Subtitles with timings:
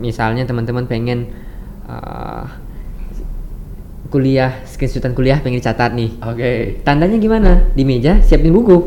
[0.00, 1.28] misalnya teman-teman pengen
[1.84, 2.48] uh,
[4.10, 6.10] kuliah screenshotan kuliah pengen dicatat nih.
[6.24, 6.50] Oke.
[6.82, 7.70] tandanya gimana?
[7.76, 8.78] Di meja siapin buku.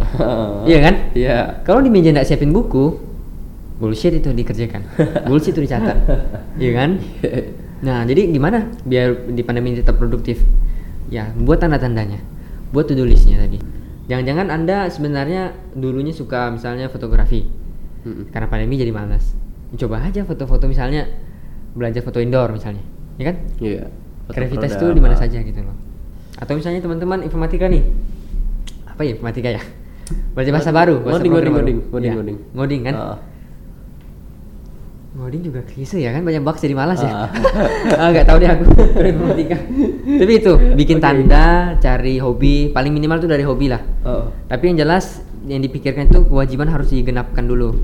[0.64, 0.94] Iya kan?
[1.12, 1.38] Iya.
[1.60, 2.96] kalau di meja nggak siapin buku
[3.76, 4.84] bullshit itu dikerjakan.
[5.28, 5.96] Bullshit itu dicatat.
[6.56, 6.90] Iya kan?
[7.80, 10.44] Nah jadi gimana biar di pandemi ini tetap produktif?
[11.08, 12.20] Ya buat tanda-tandanya.
[12.76, 13.56] Buat to do listnya tadi.
[14.04, 17.48] Jangan-jangan anda sebenarnya dulunya suka misalnya fotografi.
[18.00, 18.32] Mm-mm.
[18.32, 19.36] karena pandemi jadi malas
[19.72, 21.06] coba aja foto-foto misalnya
[21.70, 22.82] belajar foto indoor misalnya
[23.16, 23.86] ya kan Iya.
[24.26, 25.76] Foto kreativitas itu di mana saja gitu loh
[26.34, 27.84] atau misalnya teman-teman informatika nih
[28.84, 29.62] apa ya informatika ya
[30.34, 32.36] belajar bahasa baru bahasa Ngoding, ngoding, ngoding, ngoding, Iya, ngoding.
[32.52, 33.18] ngoding kan Ah.
[35.10, 37.28] ngoding juga klise ya kan banyak bugs jadi malas ya Ah.
[38.00, 38.64] ah nggak tahu deh aku
[39.10, 39.56] informatika
[40.06, 41.04] tapi itu bikin Oke.
[41.04, 44.30] tanda cari hobi paling minimal tuh dari hobi lah Oh.
[44.46, 47.74] tapi yang jelas yang dipikirkan itu kewajiban harus digenapkan dulu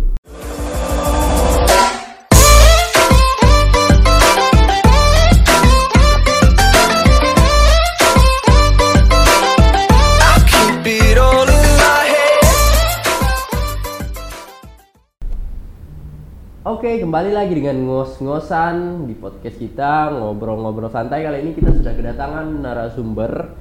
[16.76, 22.60] Oke, kembali lagi dengan ngos-ngosan di podcast kita ngobrol-ngobrol santai kali ini kita sudah kedatangan
[22.60, 23.56] narasumber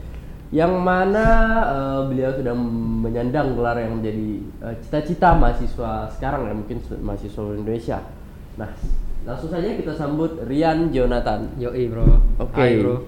[0.51, 1.23] yang mana
[1.63, 2.51] eh, beliau sudah
[2.99, 4.27] menyandang gelar yang menjadi
[4.67, 8.03] eh, cita-cita mahasiswa sekarang ya mungkin mahasiswa Indonesia.
[8.59, 8.75] Nah,
[9.23, 11.55] langsung saja kita sambut Rian Jonathan.
[11.55, 12.59] Yoi bro Oke.
[12.59, 12.99] Hai bro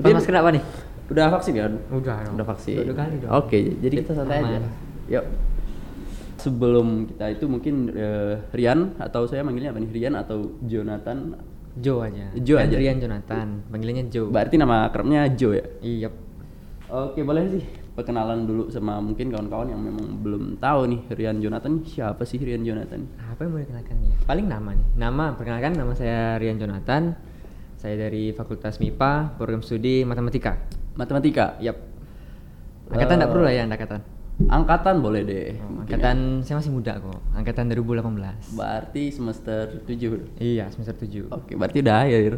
[0.00, 0.64] Udah- Mas kenapa nih?
[1.12, 1.72] Udah vaksin kan?
[1.92, 2.32] Udah.
[2.32, 2.80] Udah vaksin.
[2.80, 3.28] Udah kali dong.
[3.28, 4.56] Oke, jadi kita santai aja.
[4.56, 4.72] Aman.
[5.12, 5.24] Yuk.
[6.44, 9.90] Sebelum kita itu mungkin eh, Rian atau saya manggilnya apa nih?
[9.90, 11.40] Rian atau Jonathan?
[11.74, 12.70] Joe aja Joe aja.
[12.70, 15.64] Adrian Jonathan panggilannya Joe Berarti nama akrabnya Joe ya?
[15.80, 16.08] iya
[16.86, 21.82] Oke, boleh sih perkenalan dulu sama mungkin kawan-kawan yang memang belum tahu nih Rian Jonathan
[21.82, 23.06] siapa sih Rian Jonathan?
[23.24, 27.14] apa yang mau dikenalkan ya paling nama nih nama perkenalkan nama saya Rian Jonathan
[27.74, 30.58] saya dari Fakultas MIPA program studi matematika
[30.94, 31.58] Matematika.
[31.58, 31.78] yap
[32.86, 34.00] angkatan Eh, nggak perlu lah ya angkatan
[34.44, 35.54] Angkatan boleh deh.
[35.62, 38.34] Oh, Mungkin angkatan saya masih muda kok angkatan 2018 ya.
[38.52, 40.42] Berarti semester 7.
[40.42, 42.32] iya semester 7 Oke, berarti udah akhir.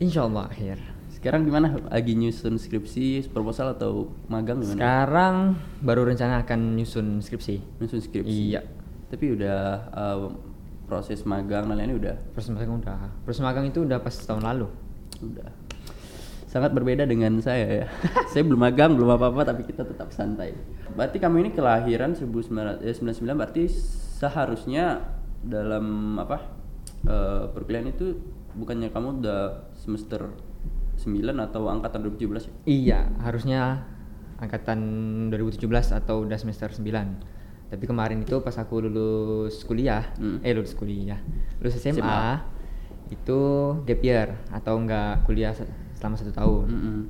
[0.00, 0.80] Insya Allah akhir
[1.12, 1.76] Sekarang gimana?
[1.86, 4.74] Lagi nyusun skripsi, proposal atau magang gimana?
[4.74, 5.34] sekarang
[5.78, 8.32] baru rencana akan nyusun skripsi Nyusun skripsi.
[8.50, 8.64] Iya.
[9.12, 9.60] Tapi udah
[9.92, 10.32] uh,
[10.88, 14.68] proses magang dan lainnya udah proses magang udah proses magang itu udah pas tahun lalu
[15.24, 15.48] udah
[16.52, 17.86] sangat berbeda dengan saya ya.
[18.30, 20.52] saya belum magang, belum apa-apa tapi kita tetap santai.
[20.92, 22.84] Berarti kamu ini kelahiran 1999
[23.32, 23.64] berarti
[24.20, 25.00] seharusnya
[25.40, 26.60] dalam apa?
[27.02, 28.14] eh, perkuliahan itu
[28.54, 30.30] bukannya kamu udah semester
[31.00, 32.52] 9 atau angkatan 2017 ya?
[32.62, 33.60] Iya, harusnya
[34.38, 34.78] angkatan
[35.34, 37.72] 2017 atau udah semester 9.
[37.72, 40.38] Tapi kemarin itu pas aku lulus kuliah, Hmm.
[40.44, 41.18] eh lulus kuliah,
[41.58, 42.22] lulus SMA, SMA.
[43.10, 43.40] itu
[43.82, 45.56] gap year atau enggak kuliah
[46.02, 46.66] selama satu tahun.
[46.66, 47.00] Mm-mm.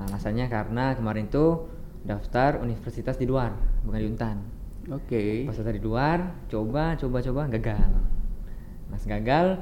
[0.00, 1.68] Nah, alasannya karena kemarin itu
[2.08, 3.52] daftar universitas di luar,
[3.84, 4.36] bukan di Untan.
[4.88, 5.44] Oke.
[5.44, 6.18] Pas daftar di luar,
[6.48, 7.92] coba, coba, coba, gagal.
[8.88, 9.60] Mas gagal,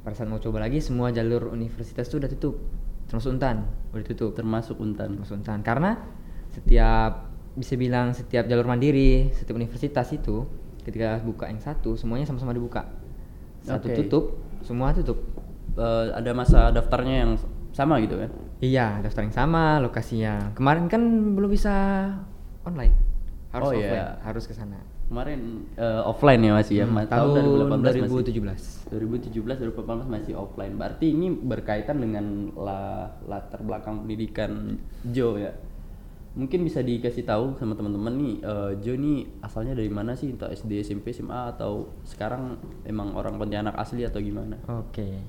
[0.00, 2.64] pada saat mau coba lagi, semua jalur universitas itu udah tutup,
[3.12, 4.32] termasuk Untan, udah tutup.
[4.32, 5.20] Termasuk Untan.
[5.20, 5.60] Termasuk Untan.
[5.60, 6.00] Karena
[6.56, 10.48] setiap bisa bilang setiap jalur mandiri, setiap universitas itu
[10.80, 12.88] ketika buka yang satu, semuanya sama-sama dibuka.
[13.60, 14.00] Satu Oke.
[14.00, 14.24] tutup,
[14.64, 15.20] semua tutup.
[15.76, 17.36] Eh, ada masa daftarnya yang
[17.74, 18.30] sama gitu kan?
[18.58, 20.54] Iya, daftar yang sama, lokasinya.
[20.54, 21.02] Kemarin kan
[21.34, 21.74] belum bisa
[22.62, 22.94] online.
[23.50, 24.18] Harus Oh, offline, iya.
[24.22, 24.78] harus ke sana.
[25.04, 25.40] Kemarin
[25.76, 28.00] eh, offline ya masih ya, Hmm, Ma- tahun 2018 masih.
[28.00, 28.62] 2017.
[28.88, 30.74] 2017 2018 masih offline.
[30.74, 32.24] Berarti ini berkaitan dengan
[32.56, 35.52] la- latar belakang pendidikan Jo ya.
[36.34, 40.30] Mungkin bisa dikasih tahu sama teman-teman nih, eh, Jo nih asalnya dari mana sih?
[40.30, 44.58] Entah SD, SMP, SMA atau sekarang emang orang Pontianak asli atau gimana?
[44.68, 45.20] Oke.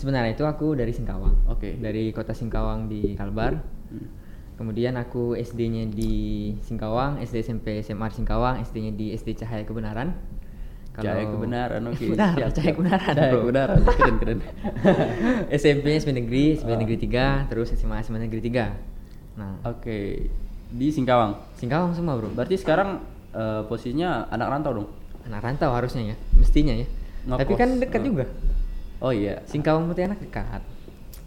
[0.00, 1.44] Sebenarnya itu aku dari Singkawang.
[1.46, 1.76] Oke.
[1.76, 3.60] Dari kota Singkawang di Kalbar.
[3.92, 4.08] Hmm.
[4.56, 6.12] Kemudian aku SD-nya di
[6.60, 10.12] Singkawang, SD SMP SMA di Singkawang, SD-nya di SD Cahaya Kebenaran.
[10.90, 12.02] Cahaya kebenaran, oke.
[12.12, 12.72] Benar, siap, Cahaya.
[12.74, 13.14] Kebenaran.
[13.14, 13.40] Cahaya bro.
[13.40, 14.38] kebenaran, keren keren.
[15.54, 16.76] SMP SMP Negeri, SMP Ah.
[16.76, 19.38] Negeri 3, terus SMA SMA Negeri 3.
[19.40, 20.28] Nah, Oke,
[20.68, 21.40] di Singkawang.
[21.56, 22.34] Singkawang semua, Bro.
[22.34, 23.00] Berarti sekarang
[23.32, 24.88] eh, posisinya anak rantau dong?
[25.24, 26.84] Anak rantau harusnya ya, mestinya ya.
[27.22, 27.38] Ngekos.
[27.38, 28.06] Tapi kan dekat Oh.
[28.06, 28.24] juga.
[29.00, 30.60] Oh iya, Singkawang Pontianak dekat.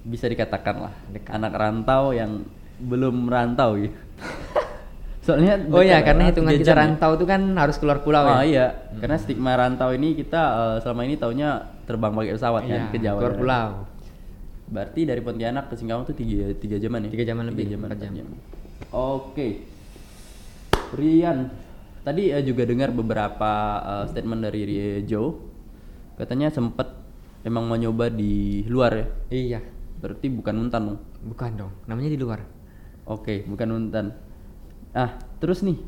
[0.03, 1.31] bisa dikatakan lah Dekat.
[1.31, 2.43] anak rantau yang
[2.77, 3.95] belum merantau gitu.
[5.25, 6.81] Soalnya Oh iya, karena hitungan tiga kita jam ya.
[6.83, 8.43] rantau itu kan harus keluar pulau Oh ya.
[8.43, 8.65] iya,
[8.99, 11.49] karena stigma rantau ini kita eh, selama ini taunya
[11.83, 13.17] terbang pakai pesawat Iya, kan ke Jawa.
[13.17, 13.39] keluar ya.
[13.39, 13.69] pulau.
[14.65, 17.09] Berarti dari Pontianak ke Singkawang tuh tiga, tiga jaman ya?
[17.09, 18.27] Tiga jaman lebih, jaman, empat empat jam.
[18.91, 19.47] Oke.
[20.93, 21.49] Rian,
[22.03, 25.31] tadi eh, juga dengar beberapa eh, statement dari Rie- Joe.
[26.13, 26.85] katanya sempet
[27.43, 29.07] emang mau nyoba di luar ya.
[29.29, 29.59] Iya,
[30.03, 30.99] Berarti bukan Untan dong.
[31.23, 31.71] bukan dong.
[31.87, 32.43] Namanya di luar.
[33.07, 34.11] Oke, bukan Untan.
[34.91, 35.79] Ah, terus nih,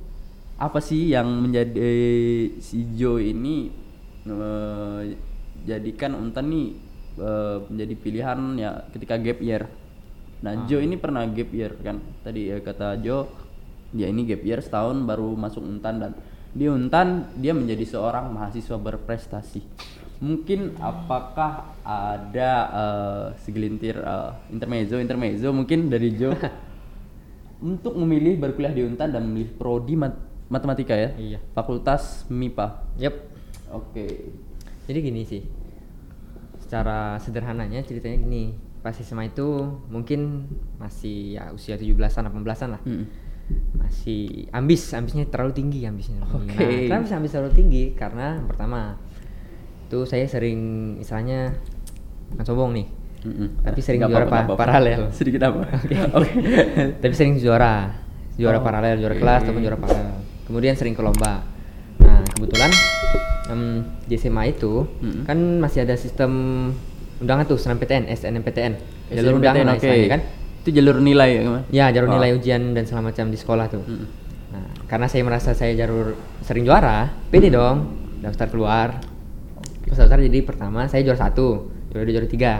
[0.56, 3.68] apa sih yang menjadi eh, si Joe ini
[4.24, 5.02] eh,
[5.68, 6.80] jadikan Untan nih
[7.20, 9.68] eh, menjadi pilihan ya ketika gap year.
[10.48, 12.00] Nah, Joe ini pernah gap year kan?
[12.24, 13.28] Tadi ya kata Joe,
[13.92, 16.12] ya ini gap year setahun baru masuk Untan dan
[16.56, 19.60] di Untan dia menjadi seorang mahasiswa berprestasi.
[20.24, 26.36] Mungkin apakah ada eh, segelintir eh, intermezzo intermezzo mungkin dari Joe
[27.70, 30.22] untuk memilih berkuliah di Untan dan memilih prodi mat-
[30.52, 31.10] matematika ya?
[31.16, 31.40] Iya.
[31.54, 32.68] Fakultas MIPA.
[33.02, 33.16] Yep.
[33.74, 34.06] Oke.
[34.86, 35.42] Jadi gini sih.
[36.62, 38.54] Secara sederhananya ceritanya gini.
[38.86, 40.46] Pas SMA itu mungkin
[40.78, 42.82] masih ya usia 17-an 18-an lah.
[42.86, 43.06] Mm.
[43.78, 46.22] Masih ambis, ambisnya terlalu tinggi ambisnya.
[46.22, 46.58] terlalu tinggi.
[46.58, 46.66] Oke.
[46.66, 47.84] Nah, kenapa bisa ambis terlalu tinggi?
[47.98, 48.98] Karena pertama
[49.86, 50.60] itu saya sering
[50.98, 51.54] istilahnya
[52.30, 52.88] bukan sombong nih.
[53.22, 53.48] Mm-mm.
[53.60, 54.62] Tapi sering Nggak juara apa-apa, pa- apa-apa.
[54.62, 55.00] paralel.
[55.18, 55.62] Sedikit apa?
[56.18, 56.32] Oke.
[56.96, 57.90] Tapi sering juara,
[58.36, 60.18] juara Oh, paralel, juara kelas ataupun juara paralel.
[60.46, 61.42] Kemudian sering ke lomba.
[61.98, 62.70] Nah kebetulan
[63.48, 63.62] em,
[64.04, 65.24] di SMA itu Mm-mm.
[65.24, 66.32] kan masih ada sistem
[67.16, 68.74] undangan tuh SNMPTN, SNMPTN,
[69.08, 69.80] SNMPTN, jalur undangan lah oke.
[69.80, 70.22] istilahnya kan.
[70.62, 71.64] Itu jalur nilai ya, Mas?
[71.72, 72.14] Ya jalur Oh.
[72.16, 73.82] nilai ujian dan segala macam di sekolah tuh.
[73.82, 74.08] Mm-mm.
[74.52, 77.90] Nah karena saya merasa saya jalur sering juara, pede dong
[78.20, 79.02] daftar keluar.
[79.86, 81.48] Daftar jadi pertama saya juara satu,
[81.90, 82.54] juara dua, juara tiga.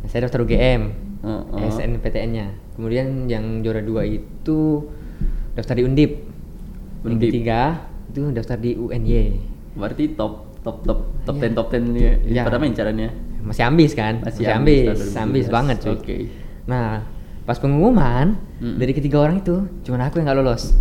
[0.00, 0.82] Nah, saya daftar UGM,
[1.24, 1.58] Oh, oh.
[1.58, 2.52] SNPTN-nya.
[2.76, 4.84] Kemudian yang juara dua itu
[5.54, 6.20] daftar di Undip.
[7.00, 7.30] Yang Undip.
[7.32, 7.60] ketiga
[8.06, 9.40] itu daftar di UNY.
[9.72, 11.48] Berarti top top top top Iya.
[11.48, 12.44] 10 top 10 ya.
[12.44, 13.08] Pada main caranya.
[13.40, 14.20] Masih ambis kan?
[14.20, 15.52] Masih Masih, ambis ambis, ambis, 2017.
[15.52, 15.92] banget cuy.
[15.94, 16.16] Oke.
[16.64, 17.04] Nah,
[17.44, 18.76] pas pengumuman Mm.
[18.78, 20.76] dari ketiga orang itu cuma aku yang nggak lolos.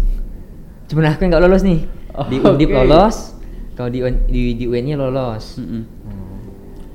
[0.88, 1.80] Cuma aku yang nggak lolos nih.
[2.30, 2.78] di Oh, Undip oke.
[2.78, 3.16] lolos,
[3.74, 5.58] kalau di UN di, di UNY lolos.
[5.58, 5.82] Mm-mm.
[6.04, 6.40] Nah,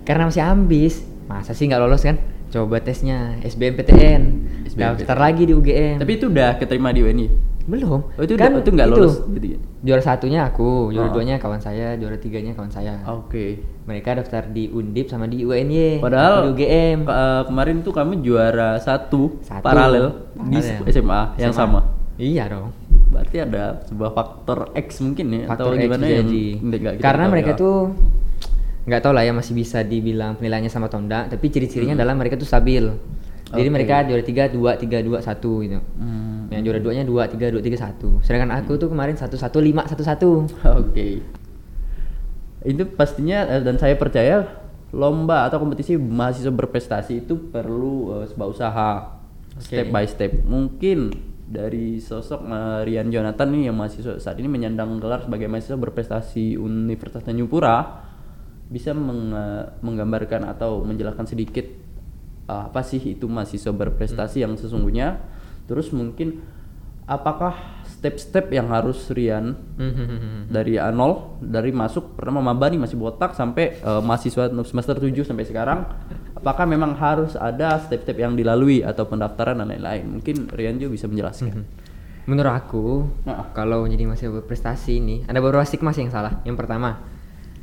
[0.02, 0.94] karena masih ambis,
[1.24, 2.16] masa sih nggak lolos kan?
[2.48, 4.22] Coba tesnya SBMPTN,
[4.64, 4.96] SBMPTN.
[4.96, 5.96] daftar lagi di UGM.
[5.98, 7.28] Tapi itu udah keterima di UNI.
[7.68, 8.00] belum.
[8.16, 9.60] Oh, itu kan udah- itu nggak lolos ya?
[9.78, 11.12] Juara satunya aku, juara Oh.
[11.12, 12.96] duanya kawan saya, juara tiganya kawan saya.
[13.06, 13.60] Oke.
[13.84, 17.04] Mereka daftar di Undip sama di UNY, Padahal di UGM.
[17.04, 19.60] ke- eh, kemarin tuh kamu juara satu, Satu.
[19.60, 20.88] paralel di Paralel.
[20.88, 21.60] SMA yang SMA.
[21.60, 21.80] sama.
[22.16, 22.72] Iya dong.
[23.28, 27.52] Berarti ada sebuah faktor X mungkin ya Faktor atau X gimana kita Karena tahu mereka
[27.52, 27.60] ya.
[27.60, 27.76] tuh
[28.88, 32.00] nggak tahu lah ya masih bisa dibilang penilaiannya sama atau enggak, tapi ciri-cirinya Hmm.
[32.00, 32.88] adalah mereka tuh stabil.
[33.52, 33.74] Jadi Oke.
[33.76, 35.76] mereka juara tiga dua tiga dua satu gitu.
[36.00, 36.48] Hmm.
[36.48, 38.16] Yang juara duanya dua tiga dua tiga satu.
[38.24, 40.30] Sedangkan aku tuh kemarin satu satu lima satu satu.
[40.80, 41.20] Oke.
[42.64, 44.48] Itu pastinya eh, dan saya percaya
[44.88, 48.90] lomba atau kompetisi mahasiswa berprestasi itu perlu eh, sebuah usaha
[49.60, 49.92] step Oke.
[49.92, 50.32] by step.
[50.48, 51.12] Mungkin
[51.48, 56.60] dari sosok eh, Rian Jonathan nih yang mahasiswa saat ini menyandang gelar sebagai mahasiswa berprestasi
[56.60, 58.04] Universitas Tanjung Pura
[58.68, 59.32] bisa meng-
[59.80, 61.64] menggambarkan atau menjelaskan sedikit
[62.46, 65.24] eh, apa sih itu mahasiswa berprestasi yang sesungguhnya.
[65.64, 66.44] Terus mungkin
[67.08, 69.58] apakah step-step yang harus Rian
[70.46, 71.00] dari A0
[71.40, 75.82] dari masuk pertama maba nih masih botak sampai eh, mahasiswa semester 7 sampai sekarang
[76.32, 81.06] apakah memang harus ada step-step yang dilalui atau pendaftaran dan lain-lain mungkin Rian juga bisa
[81.06, 81.66] menjelaskan
[82.28, 83.56] Menurut aku, Nah.
[83.56, 86.44] kalau jadi mahasiswa berprestasi ini ada beberapa stigma sih yang salah.
[86.44, 87.00] Yang pertama,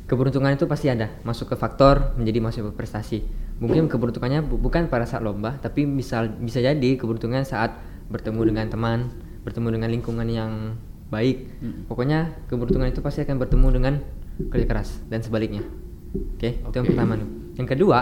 [0.04, 3.22] keberuntungan itu pasti ada masuk ke faktor menjadi mahasiswa berprestasi.
[3.62, 7.78] Mungkin keberuntungannya bu- bukan pada saat lomba, tapi bisa bisa jadi keberuntungan saat
[8.10, 8.98] bertemu dengan teman,
[9.46, 10.52] bertemu dengan lingkungan yang
[11.06, 11.62] baik.
[11.86, 13.94] Pokoknya keberuntungan itu pasti akan bertemu dengan
[14.50, 15.62] kerja keras dan sebaliknya.
[16.36, 17.30] Oke, itu yang pertama tuh.
[17.56, 17.98] Yang kedua,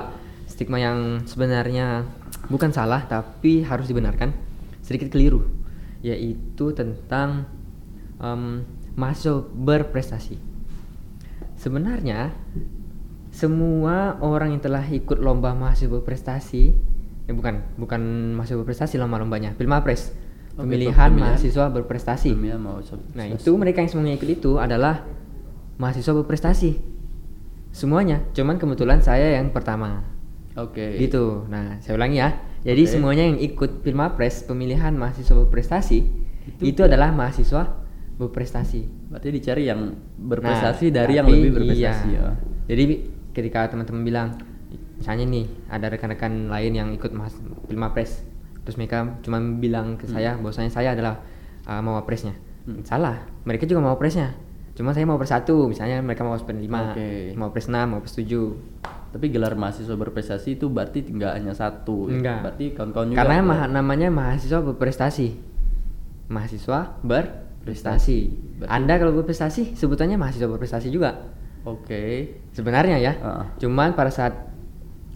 [0.48, 2.08] stigma yang sebenarnya
[2.48, 4.32] bukan salah tapi harus dibenarkan,
[4.80, 5.44] sedikit keliru,
[6.00, 7.46] yaitu tentang
[8.18, 8.64] em,
[8.96, 10.40] mahasiswa berprestasi.
[11.60, 12.34] Sebenarnya
[13.34, 16.62] semua orang yang telah ikut lomba mahasiswa berprestasi,
[17.26, 20.14] ya bukan bukan mahasiswa berprestasi lomba-lombanya, Pilmapres,
[20.54, 21.34] pemilihan pemilihan.
[21.34, 22.30] mahasiswa berprestasi.
[22.32, 25.02] Pemilihan mahasiswa Nah itu mereka yang semuanya ikut itu adalah
[25.76, 26.70] mahasiswa berprestasi.
[27.74, 30.06] Semuanya, cuman kebetulan saya yang pertama.
[30.54, 31.50] oke Gitu.
[31.50, 32.38] Nah, saya ulangi ya.
[32.62, 32.92] Jadi Oke.
[32.94, 35.98] semuanya yang ikut Pilmapres pemilihan mahasiswa berprestasi
[36.46, 37.82] itu, Itu- adalah mahasiswa
[38.14, 39.10] berprestasi.
[39.10, 42.22] berarti dicari yang berprestasi Nah, dari yang lebih berprestasi iya.
[42.22, 42.30] ya
[42.70, 42.84] Jadi
[43.34, 44.28] ketika teman-teman bilang
[44.94, 47.10] misalnya nih ada rekan-rekan lain yang ikut
[47.66, 48.22] Pilmapres
[48.64, 51.20] terus mereka cuma bilang ke saya bahwasanya saya adalah
[51.64, 52.32] uh, mawapresnya.
[52.82, 53.20] Salah.
[53.44, 54.32] Mereka juga mawapresnya.
[54.74, 57.08] Cuma saya mau satu, misalnya mereka mau pres 5, Oke.
[57.36, 59.14] mau pres 6, mau pres 7.
[59.14, 62.18] tapi gelar mahasiswa berprestasi itu berarti nggak hanya satu ya?
[62.18, 62.38] Enggak.
[62.42, 63.42] berarti kawan-kawan juga Karena ya?
[63.46, 65.28] ma- namanya mahasiswa berprestasi.
[66.26, 68.18] Mahasiswa berprestasi.
[68.58, 71.30] Berarti- Anda kalau berprestasi sebutannya mahasiswa berprestasi juga.
[71.64, 72.28] Oke.
[72.52, 73.44] sebenarnya ya Ah.
[73.56, 74.36] cuman pada saat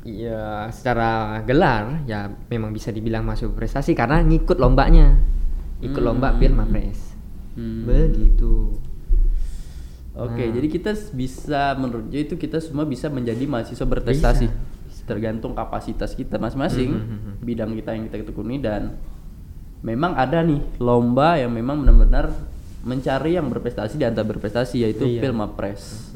[0.00, 1.11] ya secara
[1.43, 5.19] gelar ya memang bisa dibilang masuk prestasi karena ngikut lombanya
[5.78, 6.38] ikut lomba Hmm.
[6.38, 7.14] Firma Press
[7.52, 7.83] Hmm.
[7.85, 8.78] begitu
[10.14, 10.50] Oke, Nah.
[10.50, 14.50] jadi kita bisa menurut Joy itu kita semua bisa menjadi mahasiswa berprestasi.
[14.50, 17.35] Bisa, Tergantung kapasitas kita masing-masing, Hmm, hmm, hmm.
[17.40, 18.99] bidang kita yang kita tekuni dan
[19.78, 22.35] memang ada nih lomba yang memang benar-benar
[22.81, 25.23] mencari yang berprestasi di antara berprestasi yaitu Iya.
[25.23, 26.11] Filma Press.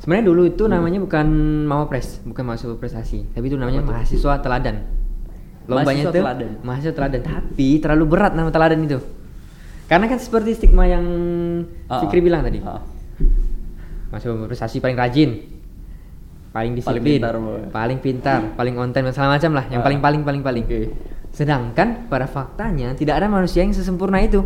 [0.00, 1.26] Sebenarnya dulu itu namanya bukan
[1.62, 4.76] Mama Press bukan mahasiswa prestasi tapi itu namanya mahasiswa teladan.
[5.64, 6.50] Lombanya Mahasiswa itu teladan.
[6.60, 7.20] mahasiswa teladan.
[7.22, 8.98] Tapi terlalu berat nama teladan itu.
[9.86, 11.04] Karena kan seperti stigma yang
[11.86, 12.58] Ah, Fikri bilang tadi.
[12.60, 12.82] Ah.
[14.08, 15.30] mahasiswa prestasi paling rajin
[16.50, 17.62] paling disiplin pintar, Boy.
[17.70, 19.64] paling pintar paling on time dan segala macam lah.
[19.68, 19.86] Yang Ah.
[19.86, 20.64] paling paling paling paling.
[20.64, 20.82] Oke.
[21.30, 24.42] sedangkan pada faktanya tidak ada manusia yang sesempurna itu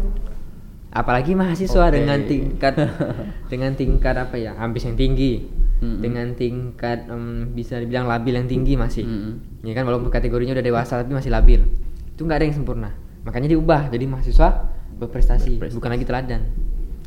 [0.95, 1.99] apalagi mahasiswa Oke.
[1.99, 2.75] dengan tingkat
[3.53, 5.43] dengan tingkat apa ya ambis yang tinggi
[5.83, 5.99] Mm-mm.
[6.01, 9.67] dengan tingkat em, bisa dibilang labil yang tinggi masih Mm-mm.
[9.67, 11.67] ya kan walaupun kategorinya udah dewasa tapi masih labil
[12.09, 12.91] itu nggak ada yang sempurna
[13.27, 15.75] makanya diubah jadi mahasiswa berprestasi, Berprestasi.
[15.75, 16.41] bukan lagi teladan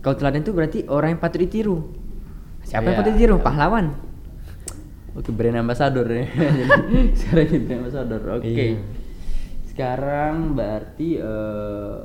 [0.04, 1.88] kalau teladan itu berarti orang yang patut ditiru
[2.62, 3.44] siapa yang Ya, patut ditiru ya.
[3.44, 3.86] pahlawan
[5.18, 6.30] Oke, brand ambassador ya.
[7.18, 8.22] Sekarang brand ambassador.
[8.38, 8.54] Oke.
[8.54, 8.78] Iya.
[9.66, 11.98] Sekarang berarti eh,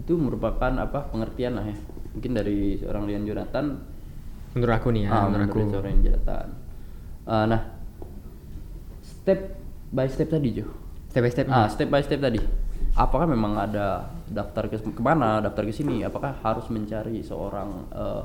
[0.00, 1.76] itu merupakan apa pengertian lah ya.
[2.16, 3.76] Mungkin dari seorang Lian Jonathan
[4.50, 6.46] menurut aku nih ya ah, menurut aku seorang Lian Jonathan.
[7.30, 7.62] Eh, nah,
[9.04, 9.40] step
[9.92, 10.66] by step tadi Jo.
[11.10, 12.40] step by step Ah, step by step tadi.
[12.96, 16.02] Apakah memang ada daftar ke ke mana, daftar ke sini?
[16.02, 18.22] Apakah harus mencari seorang eh,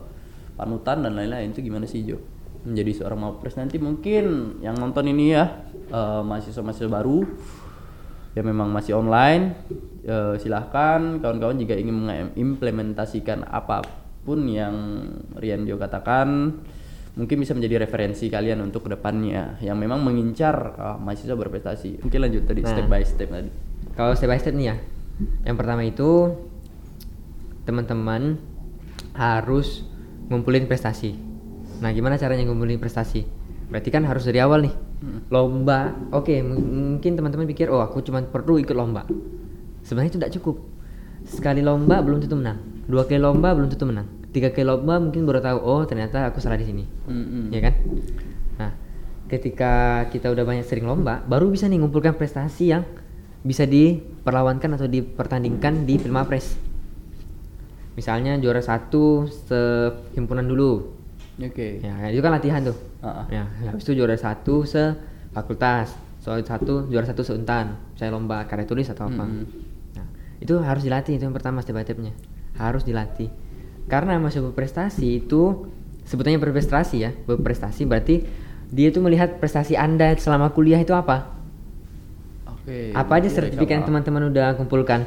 [0.55, 1.51] panutan dan lain-lain?
[1.53, 2.17] Itu gimana sih Jo?
[2.65, 5.46] Menjadi seorang mapres nanti mungkin yang nonton ini ya
[5.91, 7.22] eh, mahasiswa-mahasiswa baru
[8.36, 9.56] yang memang masih online
[10.04, 13.82] eh, silahkan kawan-kawan jika ingin mengimplementasikan apa
[14.27, 14.75] pun yang
[15.39, 16.60] Rian Jo katakan
[17.15, 22.20] mungkin bisa menjadi referensi kalian untuk ke depannya yang memang mengincar eh, mahasiswa berprestasi mungkin
[22.27, 22.72] lanjut tadi Nah.
[22.75, 23.50] step by step tadi
[23.96, 24.75] Kalau step by step nih ya.
[25.48, 26.36] Yang pertama itu
[27.63, 28.36] teman-teman
[29.15, 29.88] harus
[30.27, 31.15] ngumpulin prestasi.
[31.80, 33.24] Nah, gimana caranya ngumpulin prestasi?
[33.72, 34.75] Berarti kan harus dari awal nih.
[35.30, 35.94] Lomba.
[36.14, 39.06] Oke, m- mungkin teman-teman pikir, "Oh, aku cuma perlu ikut lomba."
[39.86, 40.56] Sebenarnya itu tidak cukup.
[41.26, 42.62] Sekali lomba belum tentu menang.
[42.86, 44.06] Dua kali lomba belum tentu menang.
[44.30, 47.50] Tiga kali lomba mungkin baru tahu, "Oh, ternyata aku salah di sini." Mm-mm.
[47.50, 47.74] ya kan?
[48.62, 48.72] Nah,
[49.26, 49.74] ketika
[50.14, 52.86] kita udah banyak sering lomba, baru bisa nih ngumpulkan prestasi yang
[53.46, 56.58] bisa diperlawankan atau dipertandingkan di Filmapres.
[57.96, 60.92] Misalnya juara satu sehimpunan dulu,
[61.40, 62.76] oke ya itu kan latihan tuh.
[63.06, 63.30] Ah.
[63.30, 64.98] Ya, habis itu juara satu se
[65.30, 69.30] fakultas, soal satu juara satu seuntan, saya lomba karya tulis atau apa.
[69.30, 69.46] Mm-mm.
[69.94, 70.08] Nah,
[70.42, 72.18] itu harus dilatih itu yang pertama step by stepnya,
[72.58, 73.30] harus dilatih.
[73.86, 75.70] Karena masuk berprestasi itu
[76.02, 78.26] sebetulnya berprestasi ya, berprestasi berarti
[78.74, 81.30] dia tuh melihat prestasi anda selama kuliah itu apa,
[82.50, 85.06] oke apa aja sertifikat yang teman-teman udah kumpulkan.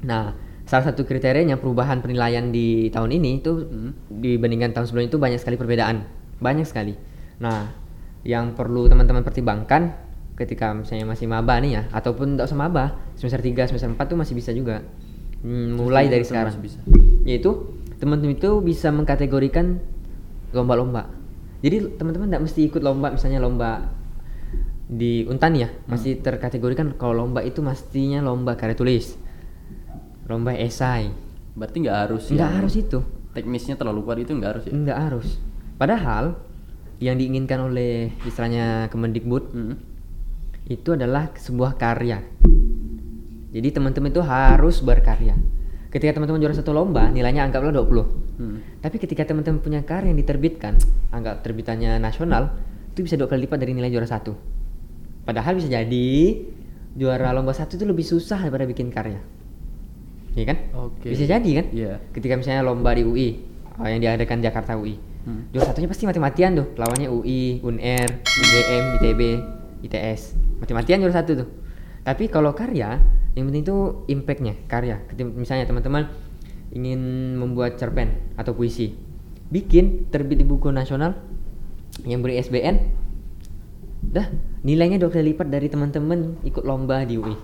[0.00, 0.32] Nah,
[0.64, 3.92] salah satu kriterianya perubahan penilaian di tahun ini itu Hmm.
[4.08, 6.08] dibandingkan tahun sebelumnya itu banyak sekali perbedaan,
[6.40, 6.96] banyak sekali.
[7.38, 7.70] Nah,
[8.26, 9.94] yang perlu teman-teman pertimbangkan
[10.38, 12.84] ketika misalnya masih maba nih ya, ataupun tidak usah maba,
[13.18, 14.82] semester 3, semester 4 tuh masih bisa juga.
[15.42, 16.54] Hmm, mulai dari sekarang.
[16.58, 16.82] bisa.
[17.22, 19.78] Yaitu teman-teman itu bisa mengkategorikan
[20.54, 21.10] lomba-lomba.
[21.62, 23.90] Jadi teman-teman tidak mesti ikut lomba misalnya lomba
[24.88, 25.94] di Untan ya Hmm.
[25.94, 29.18] masih terkategorikan kalau lomba itu mestinya lomba karya tulis,
[30.30, 31.12] lomba esai.
[31.58, 32.98] berarti nggak harus Nggak yang harus itu,
[33.34, 35.28] teknisnya terlalu kuat itu nggak harus ya nggak harus.
[35.74, 36.38] Padahal
[36.98, 39.74] yang diinginkan oleh istilahnya Kemendikbud Mm.
[40.68, 42.20] itu adalah sebuah karya.
[43.48, 45.32] Jadi teman-teman itu harus berkarya.
[45.88, 48.04] Ketika teman-teman juara satu lomba, nilainya anggaplah 20.
[48.36, 48.60] Hmm.
[48.84, 50.76] Tapi ketika teman-teman punya karya yang diterbitkan,
[51.08, 52.52] anggap terbitannya nasional,
[52.92, 54.36] itu bisa dua kali lipat dari nilai juara satu.
[55.24, 56.08] Padahal bisa jadi
[56.92, 59.24] juara lomba satu itu lebih susah daripada bikin karya.
[60.36, 60.58] Iya kan?
[60.76, 61.08] Oke.
[61.08, 61.66] Bisa jadi kan?
[61.72, 61.92] Iya.
[62.12, 63.40] Ketika misalnya lomba di UI,
[63.80, 65.00] oh, yang diadakan Jakarta UI.
[65.28, 65.52] Hmm.
[65.52, 66.72] Juara satunya pasti mati-matian tuh.
[66.80, 69.20] Lawannya UI, UNR, UGM, ITB,
[69.84, 70.32] ITS.
[70.64, 71.48] Mati-matian juara satu tuh.
[72.00, 72.96] Tapi kalau karya,
[73.36, 73.76] yang penting itu
[74.08, 75.04] impactnya, karya.
[75.20, 76.08] Misalnya teman-teman
[76.72, 77.00] ingin
[77.36, 78.96] membuat cerpen atau puisi,
[79.52, 81.20] bikin terbit di buku nasional
[82.08, 82.76] yang beri SBN,
[84.08, 84.32] dah
[84.64, 87.36] nilainya dua kali lipat dari teman-teman ikut lomba di UI.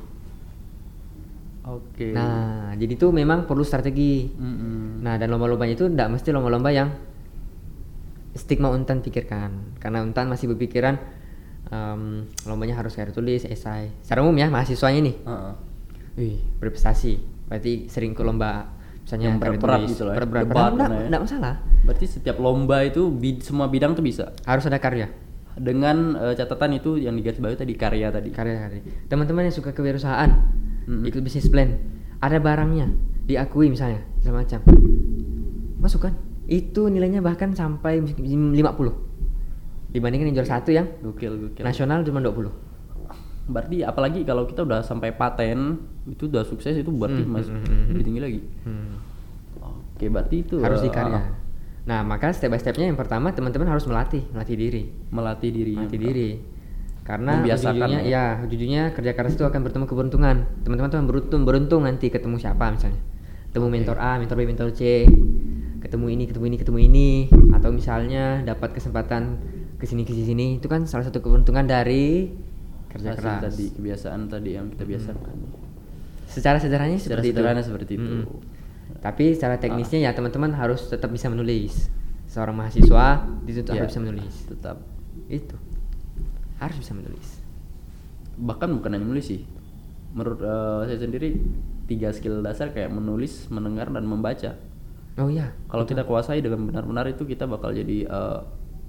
[1.64, 2.12] Oke.
[2.12, 4.29] Nah, jadi itu memang perlu strategi.
[4.29, 5.00] Mm-mm.
[5.00, 6.93] Nah, dan lomba-lombanya itu tidak mesti lomba-lomba yang
[8.35, 9.79] stigma Untan pikirkan.
[9.79, 10.99] Karena Untan masih berpikiran
[11.67, 12.03] em,
[12.45, 13.91] lombanya harus karya tulis, esai.
[14.00, 15.17] Secara umum ya, mahasiswanya nih.
[15.21, 15.55] Heeh.
[16.14, 17.19] Wih, berprestasi.
[17.45, 18.71] Berarti sering ke lomba
[19.05, 21.05] misalnya Yang tulis, gitu lah ya, debat, Padahal enggak, ya.
[21.07, 24.33] enggak masalah Berarti setiap lomba itu bid- semua bidang tuh bisa.
[24.43, 25.12] harus ada karya
[25.55, 28.33] Dengan eh, catatan itu yang digarisbawahi tadi karya tadi.
[28.33, 30.33] karya karya teman-teman yang suka kewirausahaan
[30.88, 31.05] Mm-mm.
[31.05, 31.76] ikut bisnis plan
[32.17, 32.88] ada barangnya
[33.23, 34.64] diakui misalnya segala macam
[35.76, 36.17] masukkan
[36.54, 38.54] itu nilainya bahkan sampai 50
[39.90, 41.62] dibandingkan yang juara satu yang Gokil, gokil.
[41.66, 42.50] nasional cuma 20
[43.44, 45.76] Berarti apalagi kalau kita udah sampai paten
[46.08, 47.88] itu udah sukses itu berarti Hmm, masih hmm, hmm, hmm.
[47.92, 48.40] lebih tinggi lagi.
[48.64, 48.96] Hmm.
[49.61, 51.25] Oke, berarti itu harus eh, dikarya ah,
[51.84, 54.82] nah maka step by stepnya yang pertama teman-teman harus melatih melatih diri
[55.12, 55.75] melatih diri.
[55.76, 56.30] melatih diri
[57.04, 58.40] karena ujung-ujungnya ya.
[58.40, 62.73] ya ujungnya kerja keras itu akan bertemu keberuntungan teman-teman tuh beruntung beruntung nanti ketemu siapa
[62.73, 62.96] misalnya
[63.52, 65.04] ketemu mentor A mentor B mentor C
[65.94, 67.08] ketemu ini ketemu ini ketemu ini
[67.54, 69.38] atau misalnya dapat kesempatan
[69.78, 72.34] ke sini ke sini sini itu kan salah satu keberuntungan dari
[72.90, 75.36] kerja Hasil keras tadi kebiasaan tadi yang kita biasakan.
[76.26, 77.68] secara sederhananya Secara seperti sederhana itu.
[77.70, 78.10] seperti itu.
[78.10, 78.22] Mm-mm.
[78.98, 81.86] Tapi secara teknisnya ya teman-teman harus tetap bisa menulis.
[82.26, 84.34] Seorang mahasiswa dituntut Ya, harus bisa menulis.
[84.50, 84.76] Tetap.
[85.30, 85.54] Itu
[86.58, 87.38] harus bisa menulis.
[88.34, 89.46] Bahkan bukan hanya menulis sih.
[90.10, 91.38] Menurut eh, saya sendiri
[91.86, 94.58] tiga skill dasar kayak menulis, mendengar dan membaca.
[95.18, 95.54] Oh iya.
[95.71, 98.38] Kalau kita kuasai dengan benar-benar itu kita bakal jadi eh,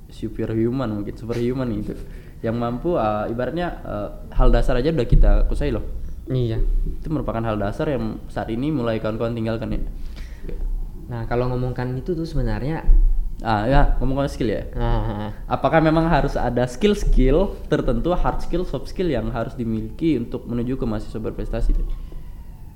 [0.10, 1.94] superhuman mungkin superhuman gitu.
[2.42, 5.86] Yang mampu eh, ibaratnya eh, hal dasar aja udah kita kuasai loh.
[6.26, 6.58] Iya.
[7.02, 9.82] Itu merupakan hal dasar yang saat ini mulai kawan-kawan tinggalkan ya.
[11.06, 12.82] Nah kalau ngomongkan itu tuh sebenarnya,
[13.44, 14.64] Ah ya ngomong skill ya.
[14.80, 20.48] nah, Apakah memang harus ada skill-skill tertentu, hard skill, soft skill yang harus dimiliki untuk
[20.48, 21.76] menuju ke mahasiswa berprestasi?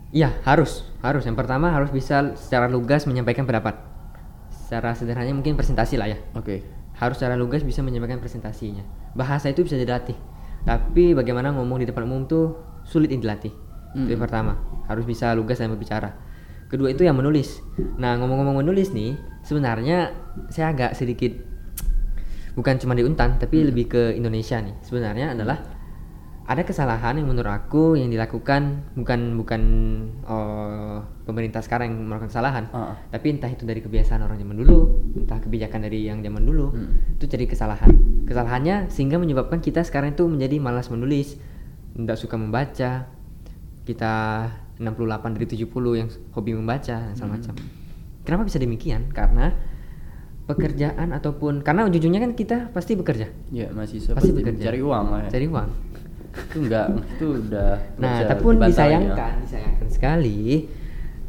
[0.10, 1.24] Iya harus, harus.
[1.26, 3.78] Yang pertama harus bisa secara lugas menyampaikan pendapat.
[4.50, 6.18] Secara sederhananya mungkin presentasi lah ya.
[6.38, 6.62] Oke.
[7.00, 8.84] Harus secara lugas bisa menyampaikan presentasinya.
[9.16, 10.18] Bahasa itu bisa dilatih.
[10.68, 13.50] Tapi bagaimana ngomong di depan umum tuh sulit dilatih.
[13.96, 14.26] Itu yang Mm.
[14.30, 14.54] pertama,
[14.86, 16.14] harus bisa lugas dalam berbicara.
[16.70, 17.58] Kedua itu yang menulis.
[17.98, 20.14] Nah, ngomong-ngomong menulis nih, sebenarnya
[20.54, 21.34] saya agak sedikit
[22.58, 24.78] bukan cuma di Untan, tapi lebih ke Indonesia nih.
[24.86, 25.58] Sebenarnya adalah
[26.50, 29.62] ada kesalahan yang menurut aku yang dilakukan bukan bukan
[30.26, 32.98] oh, pemerintah sekarang yang melakukan kesalahan, Ah.
[33.08, 34.78] tapi entah itu dari kebiasaan orang zaman dulu,
[35.16, 37.14] entah kebijakan dari yang zaman dulu, Hmm.
[37.14, 37.94] itu jadi kesalahan.
[38.26, 41.38] Kesalahannya sehingga menyebabkan kita sekarang itu menjadi malas menulis,
[41.94, 43.06] tidak suka membaca.
[43.86, 44.14] Kita
[44.76, 47.54] 68 dari 70 yang hobi membaca dan segala macam.
[48.22, 49.10] Kenapa bisa demikian?
[49.10, 49.54] Karena
[50.46, 53.30] pekerjaan ataupun karena ujung-ujungnya kan kita pasti bekerja.
[53.50, 54.66] Ya mahasiswa Pasti pasti, bekerja.
[54.66, 55.30] cari uang lah ya.
[55.30, 55.70] Cari uang.
[56.48, 57.72] Itu enggak, itu udah.
[58.00, 60.70] Nah, tapi lagi disayangkan, disayangkan sekali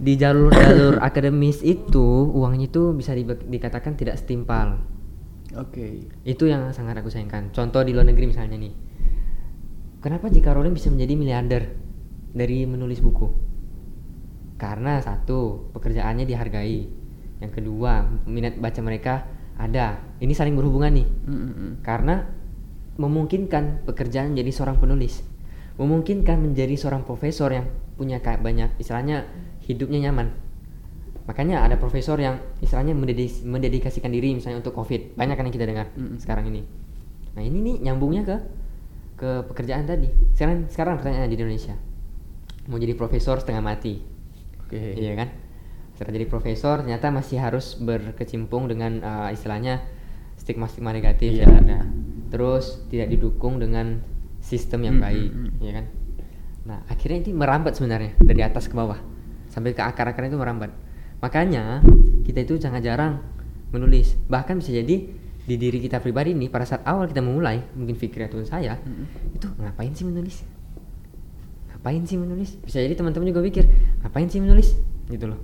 [0.01, 4.81] di jalur-jalur akademis itu uangnya itu bisa di- dikatakan tidak setimpal.
[5.53, 5.61] ya.
[5.61, 6.09] Oke.
[6.25, 7.53] Itu yang sangat aku sayangkan.
[7.53, 8.73] Contoh di luar negeri misalnya nih.
[10.01, 10.57] Kenapa J.K.
[10.57, 11.63] Rowling bisa menjadi miliarder
[12.33, 13.29] dari menulis buku?
[14.57, 16.89] Karena satu, pekerjaannya dihargai.
[17.45, 19.29] Yang kedua, minat baca mereka
[19.61, 20.01] ada.
[20.17, 21.09] Ini saling berhubungan nih.
[21.29, 21.73] Mm, mm, mm.
[21.85, 22.25] Karena
[23.01, 25.25] memungkinkan pekerjaan menjadi seorang penulis.
[25.81, 27.65] Memungkinkan menjadi seorang profesor yang
[27.97, 29.25] punya kayak banyak istilahnya
[29.65, 30.29] hidupnya nyaman.
[31.25, 35.17] Makanya ada profesor yang istilahnya mendedis- mendedikasikan diri misalnya untuk COVID.
[35.17, 36.21] Banyak kan yang kita dengar Mm-mm.
[36.21, 36.61] sekarang ini.
[37.33, 38.37] Nah, ini nih nyambungnya ke
[39.17, 40.09] ke pekerjaan tadi.
[40.37, 41.77] Sekarang sekarang pertanyaannya di Indonesia.
[42.69, 44.01] Mau jadi profesor setengah mati.
[44.61, 44.97] Oke.
[45.01, 45.29] Iya kan?
[45.97, 49.81] Setelah jadi profesor ternyata masih harus berkecimpung dengan uh, istilahnya
[50.37, 51.47] stigma-stigma negatif Iya.
[51.47, 51.79] yang ada.
[52.31, 54.01] Terus tidak didukung dengan
[54.41, 55.59] sistem yang Mm, baik, mm, mm.
[55.61, 55.87] ya kan?
[56.61, 58.97] Nah, akhirnya ini merambat sebenarnya dari atas ke bawah
[59.51, 60.71] sampai ke akar-akarnya itu merambat.
[61.21, 61.83] Makanya
[62.25, 63.21] kita itu sangat jarang
[63.75, 64.17] menulis.
[64.31, 64.97] Bahkan bisa jadi
[65.41, 69.35] di diri kita pribadi nih pada saat awal kita memulai, mungkin Fikri atau saya, Mm-mm.
[69.35, 70.47] itu ngapain sih menulis?
[71.75, 72.55] Ngapain sih menulis?
[72.63, 73.67] Bisa jadi teman-teman juga pikir,
[74.07, 74.79] ngapain sih menulis?
[75.11, 75.41] Gitu loh.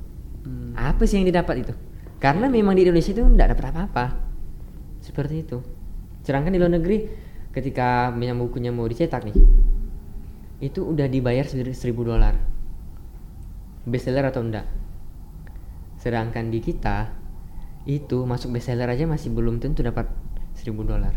[0.47, 0.79] Hmm.
[0.79, 1.75] Apa sih yang didapat itu?
[2.23, 4.05] Karena memang di Indonesia itu tidak dapat apa-apa.
[5.03, 5.59] Seperti itu.
[6.27, 7.07] Sedangkan di luar negeri
[7.55, 9.37] ketika bukunya mau dicetak nih,
[10.59, 12.35] itu udah dibayar ser- seribu dolar.
[13.87, 14.67] Bestseller atau enggak?
[16.03, 17.15] Sedangkan di kita
[17.87, 20.11] itu masuk bestseller aja masih belum tentu dapat
[20.59, 21.15] seribu dolar.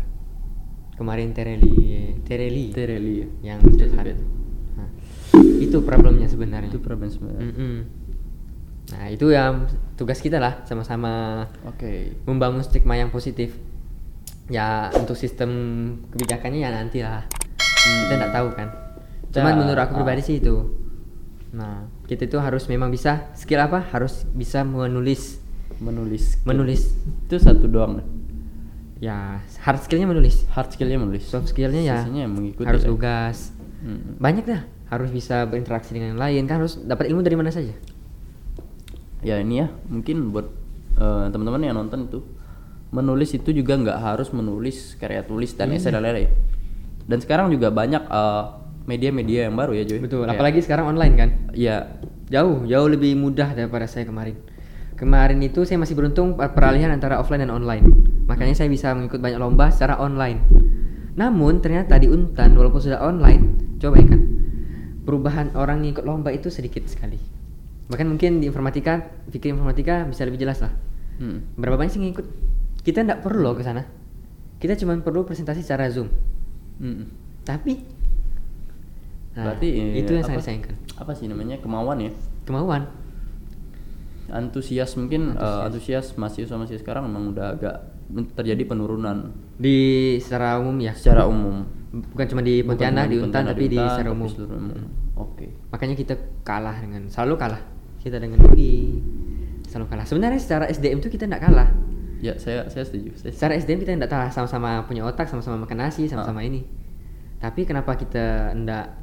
[0.94, 3.56] Kemarin Tereli, Tereli Tereli ya.
[3.56, 4.14] yang iya.
[4.76, 4.88] Nah,
[5.58, 6.70] itu problemnya sebenarnya.
[6.70, 7.50] Itu problem sebenarnya.
[7.50, 7.74] Mm-mm.
[8.90, 12.20] Nah itu yang tugas kita lah sama-sama Oke.
[12.28, 13.56] membangun stigma yang positif.
[14.50, 15.50] Ya untuk sistem
[16.10, 17.22] kebijakannya ya nanti lah.
[17.80, 18.68] Kita nggak tahu kan.
[19.30, 19.98] Cuman Ya, menurut aku ah.
[20.02, 20.66] pribadi sih itu.
[21.54, 23.78] Nah kita itu harus memang bisa skill apa?
[23.94, 25.38] Harus bisa menulis.
[25.78, 26.42] Menulis.
[26.42, 26.90] Menulis.
[27.30, 28.02] Itu satu doang.
[29.00, 30.44] Ya hard skillnya menulis.
[30.50, 31.24] Hard skillnya menulis.
[31.30, 32.90] Soft skillnya ya mengikuti harus lah.
[32.90, 33.54] lugas.
[33.80, 34.18] Mm.
[34.18, 34.62] Banyak dah.
[34.90, 37.72] Harus bisa berinteraksi dengan yang lain kan harus dapat ilmu dari mana saja.
[39.20, 40.48] ya ini ya mungkin buat
[40.96, 42.24] eh, teman-teman yang nonton itu
[42.90, 46.30] menulis itu juga nggak harus menulis karya tulis dan esai dan lain-lain
[47.04, 48.42] dan sekarang juga banyak eh,
[48.82, 51.30] media-media yang baru ya Joy Betul, Kayak- apalagi sekarang online kan.
[51.52, 51.76] ya
[52.26, 54.38] Jauh, jauh lebih mudah daripada saya kemarin.
[54.94, 57.82] Kemarin itu saya masih beruntung per- peralihan antara offline dan online.
[58.26, 60.38] Makanya saya bisa mengikut banyak lomba secara online.
[61.18, 63.42] Namun ternyata di Untan walaupun sudah online,
[63.82, 64.20] coba ya kan.
[65.02, 67.18] Perubahan orang ngikut lomba itu sedikit sekali.
[67.90, 70.70] Bahkan mungkin di informatika, pikir informatika bisa lebih jelas lah.
[71.18, 72.26] hmm, Berapa banyak sih ngikut?
[72.80, 73.84] Kita tidak perlu loh ke sana.
[74.56, 76.08] Kita cuma perlu presentasi secara Zoom.
[76.78, 77.04] hmm.
[77.42, 77.74] Tapi
[79.30, 80.74] Nah, berarti eh, itu yang apa- saya sayangkan.
[80.96, 82.10] apa sih namanya kemauan ya
[82.42, 82.82] Kemauan.
[84.28, 87.74] antusias mungkin eh, antusias mahasiswa mahasiswa sekarang memang udah agak
[88.34, 89.78] terjadi penurunan di
[90.18, 91.62] secara umum ya secara umum
[92.10, 94.78] bukan cuma di Pontianak cuma di Untan tapi di Untan, secara umum umum.
[95.16, 97.62] oke makanya kita kalah dengan selalu kalah
[97.98, 98.98] kita dengan UI
[99.66, 101.70] selalu kalah sebenarnya secara SDM itu kita tidak kalah
[102.20, 105.88] ya saya saya setuju saya secara SDM kita tidak kalah sama-sama punya otak sama-sama makan
[105.88, 106.62] nasi sama-sama ini
[107.40, 109.00] tapi kenapa kita tidak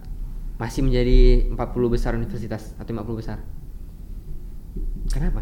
[0.58, 1.58] masih menjadi 40
[1.90, 3.38] besar universitas atau 50 besar
[5.10, 5.42] kenapa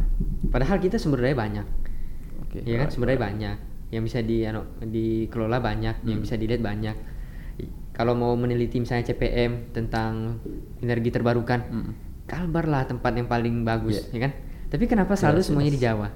[0.50, 1.68] padahal kita sumber daya banyak
[2.42, 3.58] oke Iya kan alright, sumber daya banyak
[3.94, 6.26] yang bisa di anu, dikelola banyak, yang Hmm.
[6.26, 6.98] bisa dilihat banyak.
[7.94, 10.42] Kalau mau meneliti misalnya CPM tentang
[10.82, 11.92] energi terbarukan, Mm.
[12.26, 14.12] Kalbar lah tempat yang paling bagus, Iya.
[14.12, 14.32] ya kan?
[14.68, 15.80] Tapi kenapa selalu semuanya di.
[15.80, 16.10] Jawa?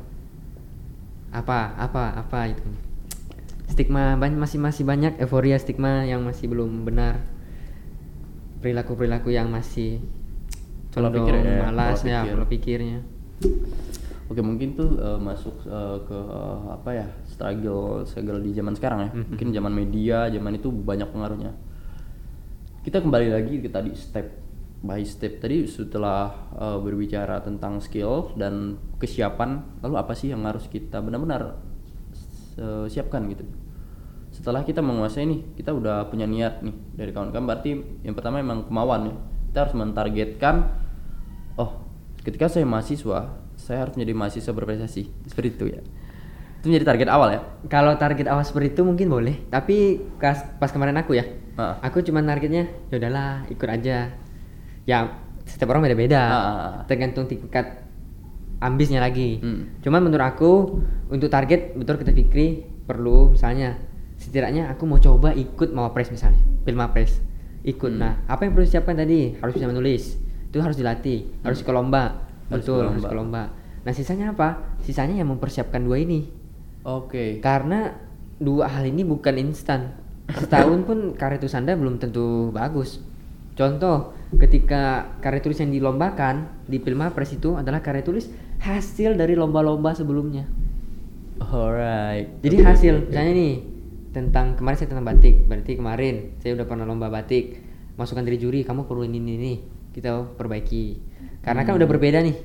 [1.30, 2.66] Apa, apa, apa itu?
[3.70, 7.22] Stigma masih masih banyak euforia stigma yang masih belum benar.
[8.60, 10.04] Perilaku-perilaku yang masih
[10.90, 12.34] condong pikir ya, malas ya, pikir.
[12.36, 13.00] pola pikirnya.
[14.30, 19.00] Oke mungkin tuh eh, masuk eh, ke eh, apa ya struggle struggle di zaman sekarang
[19.06, 19.26] ya Mhm.
[19.34, 21.50] mungkin zaman media zaman itu banyak pengaruhnya
[22.86, 24.30] kita kembali lagi ke tadi step
[24.80, 30.68] by step tadi setelah eh, berbicara tentang skill dan kesiapan lalu apa sih yang harus
[30.72, 31.60] kita benar-benar
[32.60, 33.44] eh, siapkan gitu.
[34.30, 37.44] Setelah kita menguasai nih kita udah punya niat nih dari kawan-kawan.
[37.44, 37.72] Berarti
[38.08, 39.16] yang pertama memang kemauan ya.
[39.50, 40.56] Kita harus mentargetkan
[41.60, 41.84] oh
[42.24, 45.12] ketika saya mahasiswa saya harus menjadi mahasiswa berprestasi.
[45.28, 45.82] Seperti itu ya.
[46.64, 47.42] Itu menjadi target awal ya?
[47.68, 51.24] Kalau target awal seperti itu mungkin boleh, tapi pas, pas kemarin aku ya,
[51.56, 51.76] Ah.
[51.84, 54.12] aku cuma targetnya ya udahlah ikut aja.
[54.90, 56.74] Ya setiap orang beda-beda, ah.
[56.90, 57.86] tergantung tingkat
[58.58, 59.38] ambisnya lagi.
[59.38, 59.78] Hmm.
[59.86, 60.82] Cuman menurut aku
[61.14, 63.78] untuk target betul kita pikir perlu misalnya
[64.20, 67.22] setidaknya aku mau coba ikut Mawapres misalnya, Pilmapres.
[67.64, 67.92] Ikut.
[67.96, 68.02] Hmm.
[68.02, 69.38] Nah, apa yang perlu disiapkan tadi?
[69.38, 70.18] Harus bisa menulis.
[70.50, 72.26] Itu harus dilatih, harus ke lomba.
[72.50, 73.44] Harus betul, ke harus ke lomba.
[73.86, 74.80] Nah, sisanya apa?
[74.84, 76.28] Sisanya yang mempersiapkan dua ini.
[76.84, 77.96] oke Karena
[78.40, 79.96] dua hal ini bukan instan.
[80.30, 83.02] Setahun pun karya tulis Anda belum tentu bagus.
[83.60, 88.32] Contoh, ketika karya tulis yang dilombakan di Pilmapres itu adalah karya tulis
[88.64, 90.48] hasil dari lomba-lomba sebelumnya.
[91.44, 93.12] alright Jadi Oke, hasil, oke.
[93.12, 93.54] misalnya nih,
[94.16, 97.60] tentang kemarin saya tentang batik, berarti kemarin saya udah pernah lomba batik,
[98.00, 99.54] masukan dari juri, kamu perlu ini ini, ini.
[99.92, 101.04] kita perbaiki.
[101.44, 102.38] Karena kan udah berbeda nih,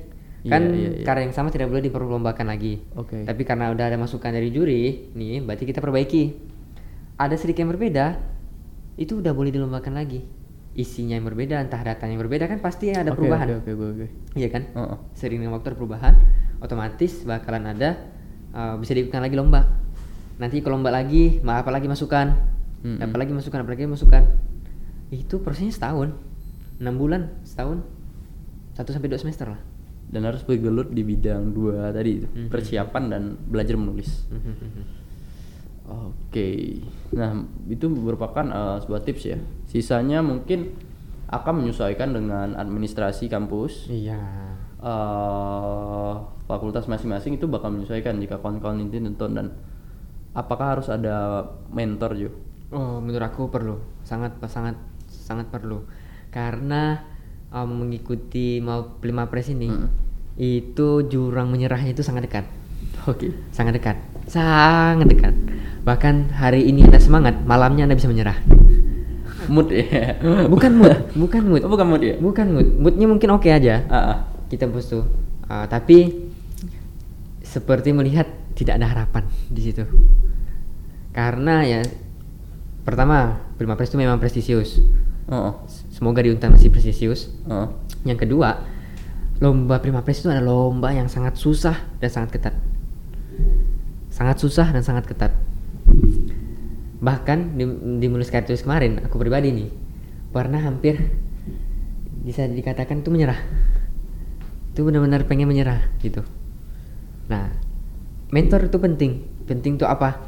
[0.51, 0.75] kan Hmm.
[0.75, 1.05] Iya, iya, iya.
[1.07, 2.83] karya yang sama tidak boleh diperlombakan lagi.
[2.91, 3.23] Oke.
[3.23, 6.35] Tapi karena udah ada masukan dari juri, nih berarti kita perbaiki.
[7.15, 8.19] Ada sedikit yang berbeda,
[8.99, 10.44] itu udah boleh dilombakan lagi.
[10.75, 13.47] Isinya yang berbeda, entah datanya yang berbeda kan pasti ada Oke, perubahan.
[13.55, 14.63] oke oke oke Iya kan?
[14.69, 14.97] Heeh.
[15.13, 16.19] Sering dengan waktu perubahan,
[16.59, 17.95] otomatis bakalan ada
[18.51, 19.63] uh, bisa diikutkan lagi lomba.
[20.35, 22.35] Nanti ke lomba lagi, ma- apa lagi masukan,
[22.83, 22.99] Mm-mm.
[22.99, 24.23] apa lagi masukan, apa lagi masukan.
[25.09, 26.11] Itu prosesnya setahun,
[26.77, 27.79] enam bulan, setahun,
[28.73, 29.61] satu sampai dua semester lah.
[30.05, 32.47] dan harus bergelut di bidang dua tadi itu Mhm.
[32.47, 34.29] persiapan dan belajar menulis
[35.85, 36.49] oke
[37.13, 37.31] nah
[37.65, 40.73] itu merupakan eh, sebuah tips ya sisanya mungkin
[41.25, 44.19] akan menyesuaikan dengan administrasi kampus Iya.
[44.81, 46.13] eh,
[46.45, 49.47] fakultas masing-masing itu bakal menyesuaikan jika kawan-kawan ini nonton dan
[50.37, 52.29] apakah harus ada mentor Jo?
[52.69, 54.75] Oh, menurut aku perlu, sangat sangat
[55.07, 55.85] sangat perlu,
[56.29, 57.01] karena
[57.49, 59.87] um, mengikuti mau Prima Pres ini Mm.
[60.35, 62.45] itu jurang menyerahnya itu sangat dekat.
[63.07, 63.31] Oke.
[63.49, 65.33] sangat dekat sangat dekat
[65.85, 68.37] bahkan hari ini anda semangat malamnya anda bisa menyerah
[69.45, 70.17] Mood ya.
[70.49, 72.15] bukan mood bukan mood Oh, bukan mood ya?
[72.17, 74.17] bukan mood moodnya mungkin oke aja Ah, ah.
[74.49, 75.05] kita bos tuh
[75.45, 76.09] Ah, tapi
[77.45, 78.25] seperti melihat
[78.57, 79.85] tidak ada harapan di situ
[81.13, 81.81] karena ya
[82.81, 84.81] pertama Prima Pres itu memang prestisius
[85.25, 85.55] Oh, oh.
[85.89, 87.69] semoga di Untan masih prestisius Oh.
[88.01, 88.61] yang kedua,
[89.37, 92.53] lomba Prima Pres itu adalah lomba yang sangat susah dan sangat ketat.
[94.15, 95.35] Sangat susah dan sangat ketat.
[97.03, 97.67] Bahkan di,
[97.99, 99.67] di Mulus Kartus kemarin, aku pribadi nih,
[100.31, 100.95] pernah hampir
[102.23, 103.37] bisa dikatakan itu menyerah.
[104.71, 106.19] itu benar-benar pengen menyerah gitu.
[107.31, 107.47] Nah
[108.31, 109.23] mentor itu penting.
[109.47, 110.19] Penting tuh apa?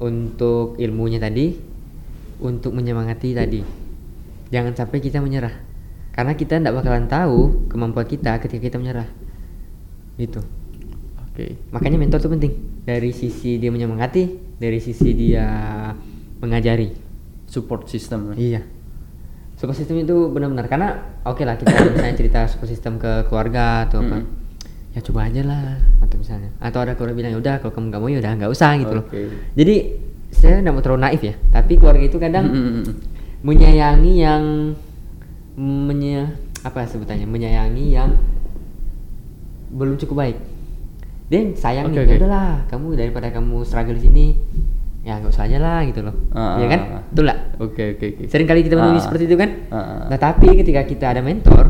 [0.00, 1.52] Untuk ilmunya tadi
[2.40, 3.60] untuk menyemangati tadi.
[4.48, 5.52] Jangan sampai kita menyerah.
[6.16, 9.08] Karena kita tidak bakalan tahu kemampuan kita ketika kita menyerah.
[10.16, 10.40] Gitu.
[11.28, 11.60] Oke.
[11.70, 14.22] makanya mentor itu penting dari sisi dia menyemangati
[14.56, 15.46] dari sisi dia
[16.38, 16.90] mengajari
[17.44, 18.36] Support system.
[18.36, 18.60] iya
[19.54, 20.88] support system itu benar-benar karena
[21.22, 24.26] oke lah kita misalnya cerita support system ke keluarga atau apa Mm.
[24.92, 25.62] ya coba aja lah
[25.98, 28.50] atau misalnya atau ada keluarga bilang ya udah kalau kamu nggak mau ya udah nggak
[28.50, 29.20] usah gitu loh Oke.
[29.52, 29.74] jadi
[30.28, 32.94] saya nggak mau terlalu naif ya tapi keluarga itu kadang Mm, mm, mm.
[33.42, 34.42] menyayangi yang
[35.58, 36.20] menye
[36.60, 38.14] apa sebutannya menyayangi yang
[39.68, 40.36] belum cukup baik
[41.28, 44.26] dia sayang Oke, nih ya udahlah kamu daripada kamu struggle di sini
[45.00, 47.02] ya nggak usah aja lah gitu loh Ah, ya ah, kan ah.
[47.06, 48.24] betul lah Oke oke oke.
[48.26, 49.02] sering kali kita menemui Ah.
[49.02, 50.02] seperti itu kan Ah, ah.
[50.08, 51.64] nah tapi ketika kita ada mentor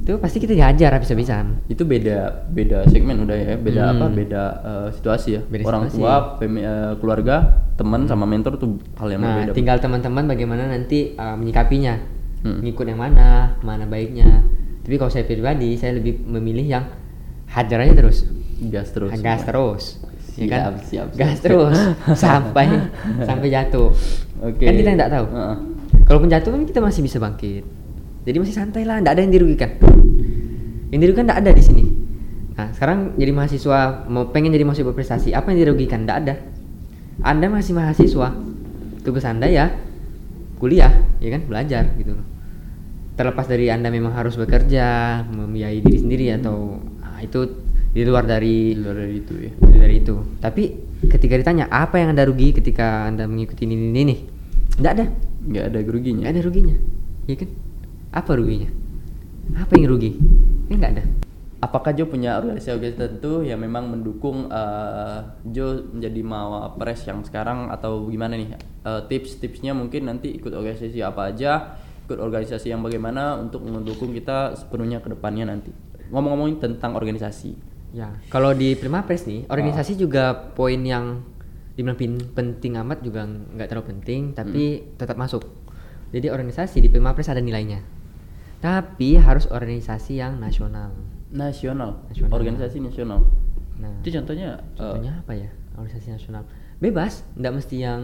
[0.00, 3.92] itu pasti kita diajar habis-habisan Itu beda beda segmen udah ya, beda Hmm.
[3.92, 4.06] apa?
[4.10, 5.40] Beda eh, situasi ya.
[5.44, 6.02] Beda Orang situasi.
[6.02, 7.36] tua, eh, keluarga,
[7.74, 9.52] teman sama mentor tuh hal yang nah berbeda.
[9.52, 11.94] tinggal teman-teman bagaimana nanti uh, menyikapinya
[12.40, 12.58] Hmm.
[12.58, 14.40] ngikut yang mana mana baiknya
[14.80, 16.84] tapi kalau saya pribadi saya lebih memilih yang
[17.50, 18.26] hajar aja terus.
[18.60, 19.10] Gas terus.
[19.18, 19.84] gas terus.
[20.38, 20.60] Ya kan?
[20.60, 21.44] Siap, siap, gas siap.
[21.44, 21.76] terus.
[22.22, 22.66] Sampai
[23.26, 23.90] sampai jatuh.
[24.40, 24.64] Oke.
[24.64, 25.26] kan kita nggak tahu.
[25.36, 25.56] Heeh.
[26.06, 27.64] kalaupun jatuh kan kita masih bisa bangkit.
[28.24, 29.70] Jadi masih santai lah nggak ada yang dirugikan.
[30.94, 31.84] Yang dirugikan nggak ada di sini.
[32.56, 36.06] Nah sekarang jadi mahasiswa mau pengen jadi mahasiswa berprestasi apa yang dirugikan?
[36.06, 36.34] Nggak ada.
[37.20, 38.28] Anda masih mahasiswa.
[39.00, 39.72] Tugas anda ya
[40.60, 41.42] kuliah ya kan?
[41.48, 42.26] Belajar gitu loh.
[43.16, 46.80] Terlepas dari anda memang harus bekerja membiayai diri sendiri atau
[47.22, 47.40] itu
[47.90, 49.52] di luar dari Di luar dari itu ya.
[49.58, 50.14] lebih dari itu.
[50.38, 50.62] Tapi
[51.10, 54.16] ketika ditanya apa yang anda rugi ketika anda mengikuti ini ini ini?
[54.78, 55.06] Nggak ada.
[55.40, 56.22] Nggak ada keruginya.
[56.26, 56.76] nggak ada ruginya.
[57.26, 57.48] Ya kan?
[58.10, 58.68] Apa ruginya?
[59.58, 60.10] Apa yang rugi?
[60.70, 61.04] Ya nggak ada.
[61.60, 65.18] Apakah Jo punya organisasi tertentu yang memang mendukung eh,
[65.52, 67.68] Jo menjadi mawapres yang sekarang?
[67.68, 68.56] Atau gimana nih?
[68.56, 71.76] Eh, Tips-tipsnya mungkin nanti ikut organisasi apa aja,
[72.08, 75.68] ikut organisasi yang bagaimana untuk mendukung kita sepenuhnya ke depannya nanti.
[76.10, 77.54] Ngomong-ngomongin tentang organisasi.
[77.90, 81.26] ya kalau di Primapres nih organisasi juga poin yang
[81.74, 81.98] dibilang
[82.38, 85.42] penting amat juga nggak terlalu penting tapi tetap masuk
[86.14, 87.82] jadi organisasi di Primapres ada nilainya
[88.62, 90.94] tapi harus organisasi yang nasional
[91.30, 92.34] Nasional, Nasional.
[92.34, 93.22] organisasi nasional.
[93.78, 95.46] nah Itu contohnya, eh, Contohnya apa ya?
[95.78, 96.42] Organisasi nasional.
[96.82, 98.02] Bebas, nggak mesti yang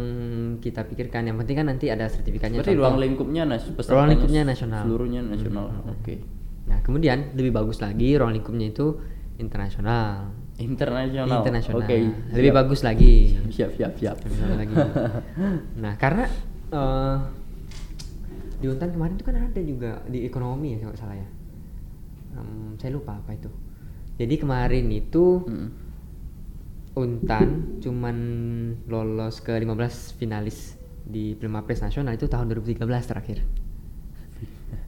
[0.63, 1.27] kita pikirkan.
[1.27, 2.63] Yang penting kan nanti ada sertifikatnya.
[2.63, 2.87] berarti contoh.
[2.87, 4.87] ruang lingkupnya nas Ruang lingkupnya nasional.
[4.87, 5.67] Seluruhnya nasional.
[5.75, 6.36] Hmm, hmm, hmm.
[6.67, 8.99] Nah, kemudian lebih bagus lagi ruang lingkupnya itu
[9.39, 10.35] internasional.
[10.57, 11.41] Internasional.
[11.43, 11.85] Internasional.
[11.85, 11.97] Oke.
[12.33, 12.59] Lebih siap.
[12.63, 13.15] bagus lagi.
[13.53, 14.17] Siap, siap, siap.
[14.25, 14.75] Lebih bagus lagi.
[15.83, 16.25] nah, karena
[16.73, 17.17] eh,
[18.57, 21.29] di Untan kemarin itu kan ada juga di ekonomi ya kalau salah ya.
[22.37, 23.51] Em, saya lupa apa itu.
[24.17, 25.69] Jadi kemarin itu Mm.
[26.97, 28.17] Untan cuman
[28.89, 33.45] lolos ke 15 finalis di Primapres Nasional itu tahun 2013 terakhir.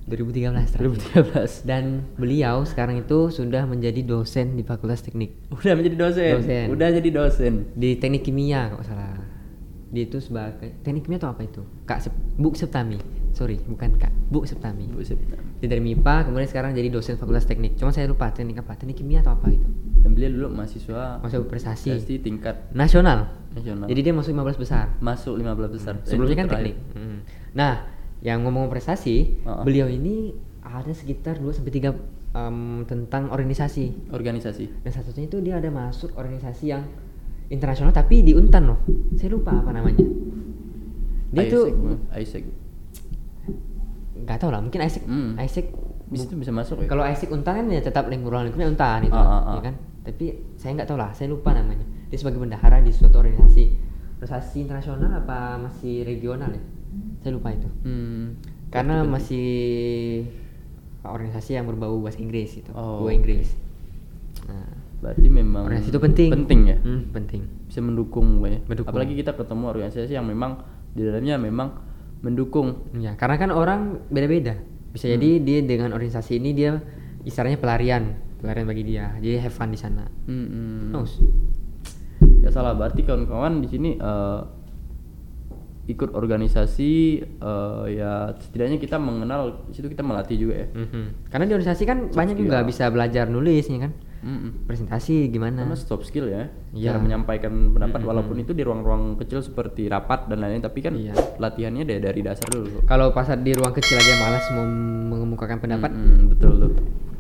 [0.09, 0.89] 2013 terakhir.
[1.15, 1.63] 2013.
[1.63, 6.33] Dan beliau sekarang itu sudah menjadi dosen di Fakultas Teknik Udah menjadi dosen.
[6.41, 6.65] Dosen.
[6.73, 7.53] Udah jadi dosen.
[7.73, 9.21] di Teknik Kimia kalau salah.
[9.89, 11.65] Dia itu sebagai Teknik Kimia atau apa itu?
[11.85, 13.01] Kak Sep, Bu Septami.
[13.33, 14.11] Sorry, bukan Kak.
[14.29, 14.89] Bu Septami.
[14.89, 15.17] Buset.
[15.59, 17.77] Dia dari MIPA kemudian sekarang jadi dosen Fakultas Teknik.
[17.77, 18.75] Cuma saya lupa teknik apa?
[18.75, 19.65] Teknik Kimia atau apa itu?
[19.99, 21.89] Dan beliau dulu mahasiswa Mahasiswa berprestasi.
[21.91, 23.33] prestasi tingkat Nasional.
[23.49, 23.89] nasional.
[23.89, 24.85] Jadi dia masuk 15 besar.
[25.01, 25.95] masuk 15 besar.
[25.99, 26.77] Dan sebelumnya kan teknik.
[26.95, 27.19] Hmm.
[27.53, 27.73] Nah,
[28.21, 29.63] yang ngomong prestasi, Uh-uh.
[29.63, 31.95] beliau ini ada sekitar 2 sampai 3
[32.35, 34.11] em, tentang organisasi.
[34.11, 34.85] Organisasi.
[34.85, 36.83] Dan satu satunya itu dia ada masuk organisasi yang
[37.49, 38.81] internasional tapi di Untan loh.
[39.17, 40.05] Saya lupa apa namanya.
[41.29, 41.89] Dia Isaac, itu Bu.
[42.13, 42.45] Isaac.
[44.19, 45.39] nggak tahu lah, mungkin Isaac Hmm.
[45.41, 45.67] Isaac
[46.09, 46.89] Bisa itu bisa masuk ya?
[46.89, 49.57] kalau Isaac Untan kan ya tetap lingkup ruang lingkupnya Untan itu, ah, ah.
[49.61, 49.75] ya kan?
[50.05, 50.25] Tapi
[50.57, 51.85] saya nggak tahu lah, saya lupa namanya.
[52.09, 53.65] Dia sebagai bendahara di suatu organisasi
[54.19, 56.63] organisasi internasional apa masih regional ya?
[57.19, 57.69] Saya lupa itu.
[57.83, 58.39] Hmm.
[58.69, 59.49] karena Berarti- masih
[61.01, 63.15] organisasi yang berbau bahasa Inggris itu Oh, bahasa.
[63.15, 63.49] Inggris
[64.45, 66.77] nah Berarti memang organisasi itu penting Penting ya.
[66.77, 68.59] Hmm, penting Bisa mendukung, ya.
[68.61, 68.91] Mendukung.
[68.91, 70.59] Apalagi kita ketemu organisasi yang memang
[70.91, 71.69] di dalamnya memang
[72.19, 72.83] mendukung.
[72.93, 74.59] ya karena kan orang beda-beda
[74.89, 75.15] bisa Hmm.
[75.15, 76.83] jadi dia dengan organisasi ini dia
[77.23, 80.99] istilahnya pelarian pelarian bagi dia jadi have fun di sana Hmm, hmm.
[82.39, 84.41] Ya salah, berarti kawan-kawan di sini eh,
[85.89, 86.93] ikut organisasi
[87.35, 90.69] eh, ya setidaknya kita mengenal di situ kita melatih juga ya.
[90.71, 91.03] Mhm.
[91.27, 92.45] karena di organisasi kan banyak skill.
[92.45, 94.67] juga bisa belajar nulis ya kan Mm-mm.
[94.67, 96.91] presentasi gimana Sama soft skill ya, Iya.
[96.91, 98.11] cara menyampaikan pendapat Mm-mm.
[98.11, 101.15] walaupun itu di ruang-ruang kecil seperti rapat dan lain-lain, tapi kan Iya.
[101.39, 102.83] latihannya dari, dari dasar dulu.
[102.83, 104.67] kalau pas di ruang kecil aja malas mau
[105.09, 106.73] mengemukakan pendapat Mm-mm, betul tuh.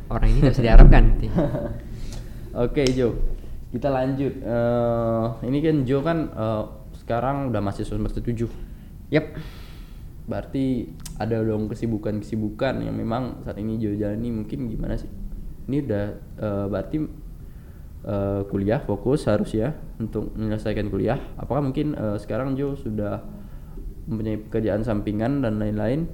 [0.09, 1.04] orang ini tidak bisa diharapkan.
[2.59, 3.14] Oke Jo,
[3.70, 4.33] kita lanjut.
[4.35, 6.62] Eh, ini kan Jo kan eh,
[7.08, 8.44] sekarang udah mahasiswa semester 7
[9.08, 9.40] Yap.
[10.28, 15.08] Berarti ada dong kesibukan-kesibukan yang memang saat ini Jo jalani mungkin gimana sih?
[15.64, 16.04] Ini udah
[16.36, 16.96] eh, berarti
[18.04, 21.16] eh, kuliah fokus harus ya untuk menyelesaikan kuliah.
[21.40, 23.24] Apakah mungkin eh, sekarang Jo sudah
[24.04, 26.04] mempunyai pekerjaan sampingan dan lain-lain?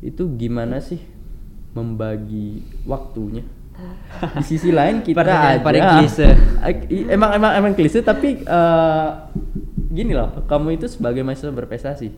[0.00, 1.04] Itu gimana sih
[1.76, 3.44] membagi waktunya?
[4.40, 5.60] Di sisi lain kita ada
[7.12, 9.08] emang emang emang klise tapi eh,
[9.88, 12.08] gini loh, kamu itu sebagai mahasiswa berprestasi.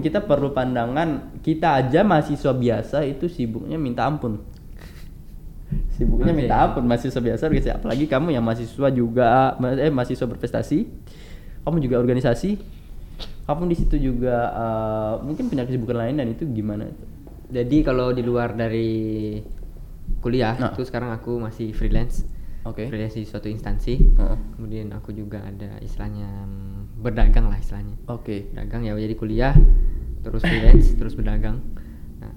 [0.00, 4.40] Kita perlu pandangan kita aja mahasiswa biasa itu sibuknya minta ampun.
[5.98, 10.88] Sibuknya minta ampun mahasiswa biasa apalagi kamu yang mahasiswa juga eh mahasiswa berprestasi.
[11.66, 12.56] Kamu juga organisasi.
[13.44, 16.88] Kamu di situ juga eh, mungkin punya kesibukan lain dan itu gimana?
[17.50, 19.36] Jadi kalau di luar dari
[20.22, 20.72] kuliah Nah.
[20.72, 22.24] itu sekarang aku masih freelance.
[22.68, 22.92] Oke.
[22.92, 23.94] Freelance di suatu instansi.
[23.96, 24.38] Heeh.
[24.56, 27.96] Kemudian aku juga ada istilahnya mm, berdagang lah istilahnya.
[28.12, 28.52] Oke.
[28.52, 29.56] Dagang ya jadi kuliah,
[30.20, 31.64] terus freelance, terus berdagang.
[32.20, 32.34] Nah,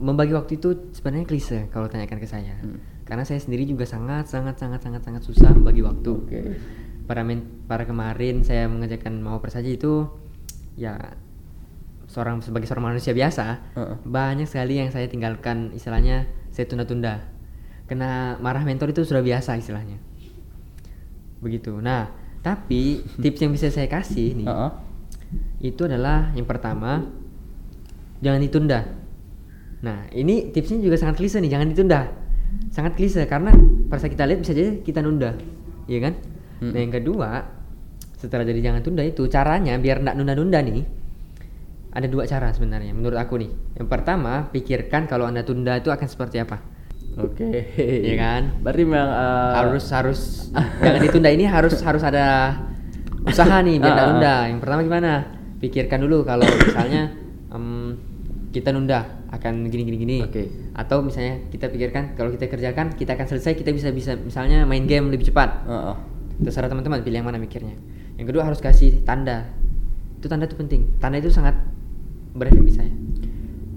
[0.00, 2.56] membagi waktu itu sebenarnya klise kalau tanyakan ke saya.
[2.64, 2.80] Hmm.
[3.04, 6.12] Karena saya sendiri juga sangat sangat sangat sangat sangat susah membagi waktu.
[6.12, 6.40] Oke.
[7.04, 10.08] Para men- para kemarin saya mengerjakan mau persaji itu
[10.76, 11.16] ya
[12.08, 13.96] seorang sebagai seorang manusia biasa Heeh.
[14.08, 17.37] banyak sekali yang saya tinggalkan istilahnya saya tunda-tunda.
[17.88, 19.96] Kena marah mentor itu sudah biasa istilahnya.
[21.40, 21.72] Begitu.
[21.80, 22.12] Nah,
[22.44, 24.70] tapi tips yang bisa saya kasih nih Heeh.
[25.72, 27.02] itu adalah yang pertama
[28.22, 28.80] jangan ditunda.
[29.78, 32.00] Nah, ini tipsnya juga sangat klise nih, jangan ditunda.
[32.74, 33.54] Sangat klise karena
[33.94, 35.38] saat kita lihat bisa jadi kita nunda,
[35.86, 36.14] iya kan?
[36.58, 36.74] Hmm.
[36.74, 37.30] Nah, yang kedua,
[38.18, 40.82] setelah jadi jangan tunda itu caranya biar nggak nunda-nunda nih.
[41.94, 43.50] Ada dua cara sebenarnya menurut aku nih.
[43.78, 46.58] Yang pertama, pikirkan kalau Anda tunda itu akan seperti apa.
[47.18, 47.48] Oke.
[47.74, 48.42] Iya kan?
[48.62, 50.20] Berarti memang eh, harus harus
[50.54, 52.54] jangan ditunda ini harus harus ada
[53.26, 54.34] usaha nih biar nggak Ah, ah, nunda.
[54.46, 55.12] Yang pertama gimana?
[55.58, 57.02] Pikirkan dulu kalau misalnya
[57.50, 57.98] em,
[58.54, 60.18] kita nunda akan gini gini gini.
[60.22, 60.46] Oke.
[60.78, 64.86] Atau misalnya kita pikirkan kalau kita kerjakan kita akan selesai kita bisa bisa misalnya main
[64.86, 65.66] game lebih cepat.
[65.66, 65.96] Heeh.
[66.46, 67.74] Terserah teman-teman pilih yang mana mikirnya.
[68.14, 69.50] Yang kedua harus kasih tanda.
[70.22, 70.94] Itu tanda itu penting.
[71.02, 71.58] Tanda itu sangat
[72.38, 72.92] berefek di saya.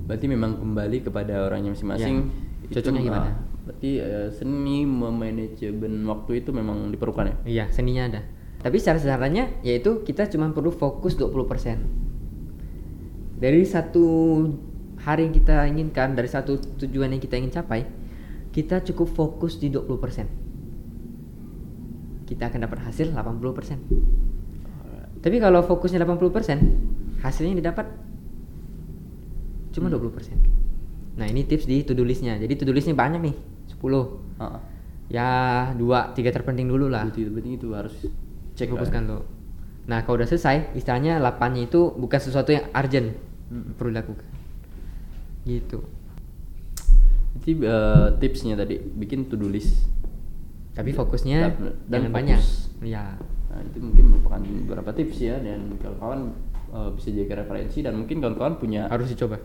[0.05, 2.15] Berarti memang kembali kepada orangnya masing-masing.
[2.21, 2.50] Ya.
[2.71, 3.27] Cocoknya gimana?
[3.27, 3.35] ah,
[3.67, 7.35] berarti eh, seni memanajemen waktu itu memang diperlukan ya.
[7.45, 8.21] Iya, seninya ada.
[8.61, 13.41] Tapi secara sederhananya yaitu kita cuma perlu fokus 20%.
[13.41, 14.05] Dari satu
[15.01, 17.89] hari yang kita inginkan, dari satu tujuan yang kita ingin capai,
[18.53, 20.29] kita cukup fokus di 20%.
[22.29, 23.81] Kita akan dapat hasil 80%.
[25.21, 27.85] Tapi kalau fokusnya 80%, hasilnya yang didapat
[29.71, 29.97] cuma Hmm.
[29.97, 30.60] 20%.
[31.13, 32.35] Nah, ini tips di to-do list-nya.
[32.35, 33.35] Jadi to-do list-nya banyak nih,
[33.69, 34.03] 10
[34.37, 34.59] Heeh.
[35.09, 35.29] ya
[35.73, 37.91] dua tiga terpenting dulu lah Itu penting itu harus
[38.53, 39.21] cek fokuskan tuh
[39.81, 43.11] nah kalau udah selesai istilahnya lapannya itu bukan sesuatu yang urgent
[43.47, 43.75] Mm.
[43.75, 44.23] perlu dilakukan
[45.43, 45.83] gitu
[47.33, 49.91] Jadi eh, tipsnya tadi bikin to do list.
[50.71, 52.15] tapi fokusnya Dan- dan jangan fokus.
[52.15, 52.39] banyak
[52.87, 53.05] ya
[53.49, 56.31] Nah, itu mungkin merupakan beberapa tips ya dan kawan-kawan
[56.71, 59.35] eh, bisa jadi referensi dan mungkin kawan-kawan punya harus dicoba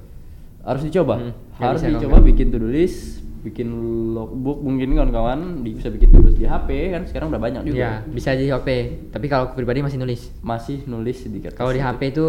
[0.67, 1.15] harus dicoba.
[1.23, 2.29] Hmm, harus dicoba nggak.
[2.35, 3.71] bikin to do list bikin
[4.11, 5.63] logbook mungkin kawan-kawan.
[5.63, 7.03] Bisa bikin list di HP kan?
[7.07, 7.79] Sekarang udah banyak juga.
[7.79, 8.69] Ya bisa di HP
[9.15, 10.35] tapi kalau aku pribadi masih nulis.
[10.43, 11.79] Masih nulis di kertas kalau di.
[11.79, 12.27] HP itu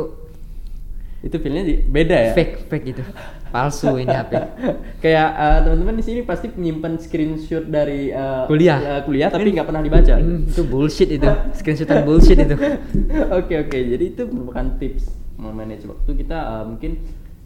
[1.17, 2.31] itu feelnya di, beda ya?
[2.37, 3.01] Fake fake gitu.
[3.49, 4.37] Palsu ini HP
[5.03, 8.77] kayak eh, teman-teman di sini pasti menyimpan screenshot dari eh, Kuliah.
[8.77, 10.13] eh, kuliah tapi nggak pernah dibaca.
[10.13, 11.25] Hmm, itu bullshit itu.
[11.57, 12.53] Screenshotan bullshit itu.
[13.41, 13.77] Oke oke.
[13.81, 15.09] Jadi itu merupakan tips
[15.41, 16.91] memanage waktu kita eh, mungkin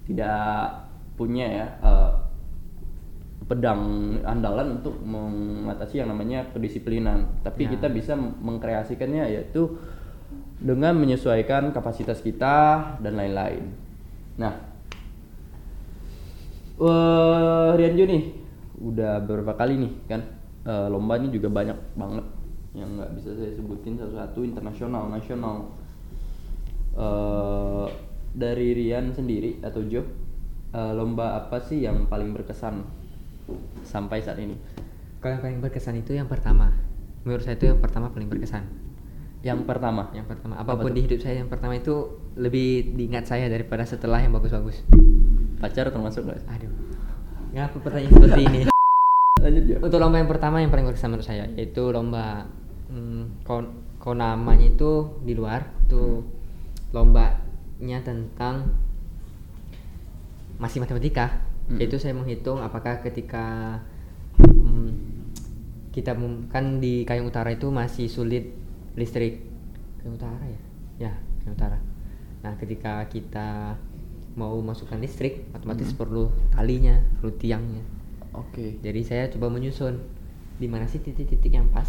[0.05, 2.11] tidak punya ya eh,
[3.45, 7.27] pedang andalan untuk mengatasi yang namanya kedisiplinan.
[7.43, 7.75] Tapi Ya.
[7.75, 9.75] kita bisa mengkreasikannya yaitu
[10.61, 12.55] dengan menyesuaikan kapasitas kita
[13.03, 13.75] dan lain-lain.
[14.39, 14.53] Nah
[16.81, 18.23] eh Rianjo nih
[18.81, 20.21] udah beberapa kali nih kan?
[20.61, 22.25] Eh, lomba ini juga banyak banget
[22.71, 25.75] yang nggak bisa saya sebutin satu-satu internasional nasional.
[26.95, 27.87] Eh
[28.32, 30.04] dari Rian sendiri atau Jo
[30.71, 32.84] eh, lomba apa sih yang paling berkesan
[33.84, 34.56] sampai saat ini?
[35.19, 36.73] Kalau yang paling berkesan itu yang pertama.
[37.21, 38.65] Menurut saya itu yang pertama paling berkesan.
[39.46, 40.10] Yang pertama?
[40.13, 40.54] Yang pertama.
[40.58, 40.98] Apa apa pun tuh?
[40.98, 44.82] di hidup saya yang pertama itu lebih diingat saya daripada setelah yang bagus-bagus.
[45.62, 46.42] Pacar termasuk nggak?
[46.50, 46.71] Aduh.
[47.54, 48.60] Ngapa pertanyaan seperti ini?
[49.46, 49.75] Lanjut Jo.
[49.82, 52.46] Untuk lomba yang pertama yang paling berkesan menurut saya yaitu lomba
[52.90, 53.65] hmm, kon
[54.02, 56.25] konamanya itu di luar itu
[57.82, 58.77] lombanya tentang
[60.62, 61.88] masih matematika Mm.
[61.88, 63.79] Itu saya menghitung apakah ketika
[64.44, 64.92] mm,
[65.96, 66.12] kita
[66.52, 68.52] kan di Kayong Utara itu masih sulit
[69.00, 69.40] listrik.
[70.04, 70.62] Kayong Utara ya?
[71.08, 71.13] Ya,
[71.44, 71.79] Kayong Utara.
[72.44, 73.79] Nah, ketika kita
[74.36, 77.84] mau masukkan listrik, otomatis perlu talinya, perlu tiangnya.
[78.36, 78.79] Oke.
[78.84, 79.96] Jadi saya coba menyusun
[80.60, 81.88] di mana sih titik-titik yang pas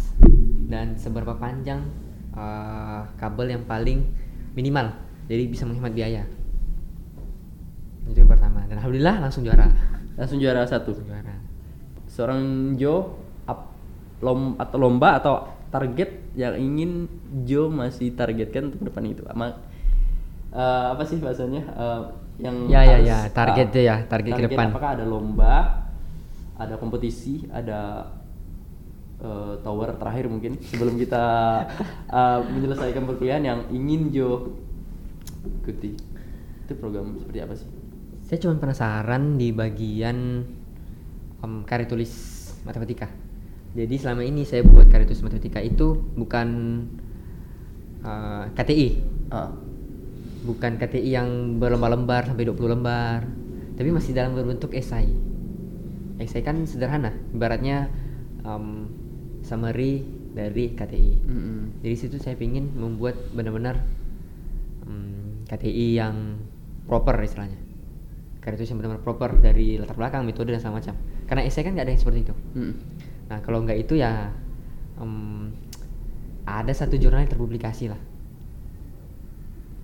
[0.71, 1.83] dan seberapa panjang
[2.35, 4.07] eh, kabel yang paling
[4.55, 5.02] minimal.
[5.27, 6.23] Jadi bisa menghemat biaya.
[8.07, 8.67] Itu yang pertama.
[8.67, 9.71] Dan alhamdulillah langsung juara.
[10.19, 10.91] Langsung juara satu.
[10.91, 11.35] Langsung juara.
[12.05, 12.41] Seorang
[12.75, 13.17] Jo
[13.47, 13.73] up,
[14.19, 15.33] lom atau lomba atau
[15.71, 17.09] target yang ingin
[17.43, 19.23] Jo masih targetkan untuk depan itu.
[19.25, 19.57] Ama,
[20.53, 21.63] eh, apa sih bahasanya?
[21.65, 22.01] Eh,
[22.43, 24.67] yang Ya, ya, harus- ya, target ah, tuh ya, target ke depan.
[24.69, 25.55] Apakah ada lomba,
[26.57, 28.09] ada kompetisi, ada
[29.23, 31.23] eh, tower terakhir mungkin sebelum kita
[32.19, 34.29] eh, menyelesaikan perkuliahan yang ingin Jo
[35.43, 35.91] ikuti.
[36.63, 37.67] Itu program seperti apa sih?
[38.23, 40.17] Saya cuma penasaran di bagian
[41.43, 42.11] em, karya tulis
[42.63, 43.11] matematika.
[43.73, 46.47] Jadi selama ini saya buat karya tulis matematika itu bukan
[48.03, 48.89] eh, KTI,
[49.33, 49.49] Ah,
[50.45, 53.25] bukan KTI yang berlembar-lembar sampai 20 lembar,
[53.73, 55.09] tapi masih dalam berbentuk esai.
[56.21, 57.89] Esai kan sederhana, ibaratnya
[58.45, 58.85] em,
[59.41, 60.05] summary
[60.37, 61.13] dari KTI.
[61.25, 61.81] mm-mm.
[61.81, 63.81] Jadi situ saya ingin membuat benar-benar
[64.85, 65.12] em,
[65.53, 66.41] KTI yang
[66.89, 67.61] proper istilahnya.
[68.43, 70.97] Yang benar-benar proper dari latar belakang, metode dan segala macam.
[71.29, 72.33] Karena esai kan nggak ada yang seperti itu.
[72.57, 72.73] Mm.
[73.31, 74.35] Nah kalau nggak itu ya
[74.99, 75.49] em,
[76.43, 77.99] ada satu jurnal yang terpublikasi lah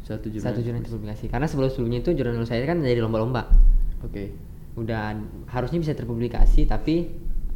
[0.03, 0.45] Satu jurnal.
[0.51, 3.45] satu jurnal yang terpublikasi karena sebelum sebelumnya itu jurnal saya kan jadi lomba-lomba
[4.01, 4.33] Oke.
[4.75, 5.15] udah
[5.51, 7.09] harusnya bisa terpublikasi tapi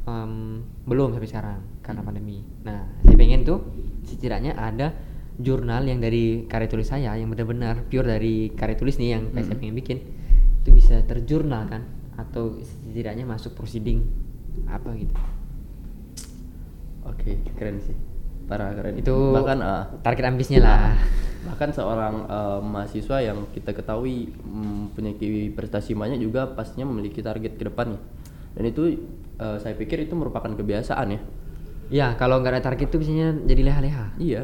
[0.06, 3.60] em, belum sampai sekarang karena pandemi nah saya pengen tuh
[4.06, 4.94] setidaknya ada
[5.36, 9.50] jurnal yang dari karya tulis saya yang benar-benar pure dari karya tulis nih yang saya
[9.50, 9.58] Hmm.
[9.58, 9.98] pengen bikin
[10.62, 11.82] itu bisa terjurnal kan
[12.14, 14.06] atau setidaknya masuk proceeding
[14.68, 15.14] apa gitu
[17.04, 17.96] Oke, keren sih.
[18.44, 18.96] Parah keren.
[18.96, 20.96] itu bahkan ah, target ambisnya lah
[21.44, 25.20] bahkan seorang eh, mahasiswa yang kita ketahui mempunyai
[25.52, 28.00] prestasi banyak juga pastinya memiliki target ke depannya.
[28.56, 28.84] Dan itu
[29.36, 31.20] eh, saya pikir itu merupakan kebiasaan ya.
[31.92, 34.44] ya kalau nggak ada target tuh biasanya jadi leha-leha Iya.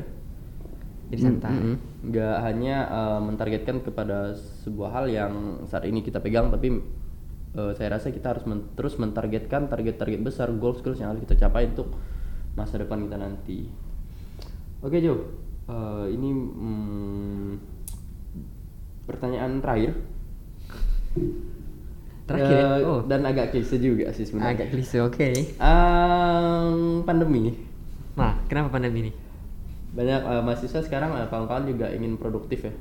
[1.09, 1.77] Jadi santai Mm, mm, mm.
[2.05, 4.17] Nggak hanya eh, mentargetkan kepada
[4.61, 5.33] sebuah hal yang
[5.65, 6.79] saat ini kita pegang, tapi
[7.51, 11.67] eh, saya rasa kita harus men- terus mentargetkan target-target besar, goals-goals yang harus kita capai
[11.67, 11.91] untuk
[12.51, 13.67] masa depan kita nanti.
[14.79, 15.17] Oke Jo,
[15.65, 17.49] Eh, ini mm,
[19.05, 19.93] pertanyaan terakhir.
[22.25, 22.65] Terakhir ya?
[22.75, 23.01] Eh, Oh.
[23.03, 24.53] Dan agak klise juga sih sebenarnya.
[24.55, 27.53] agak klise oke Em, pandemi.
[28.11, 29.11] nah kenapa pandemi ini
[29.93, 32.73] banyak eh, mahasiswa sekarang eh, kawan-kawan juga ingin produktif ya.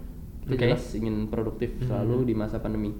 [0.48, 0.64] Kita Oke.
[0.72, 2.96] jelas ingin produktif selalu di masa pandemi.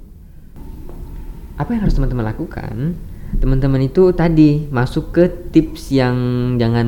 [1.56, 2.96] Apa yang harus teman-teman lakukan?
[3.40, 6.16] Teman-teman itu tadi masuk ke tips yang
[6.56, 6.86] jangan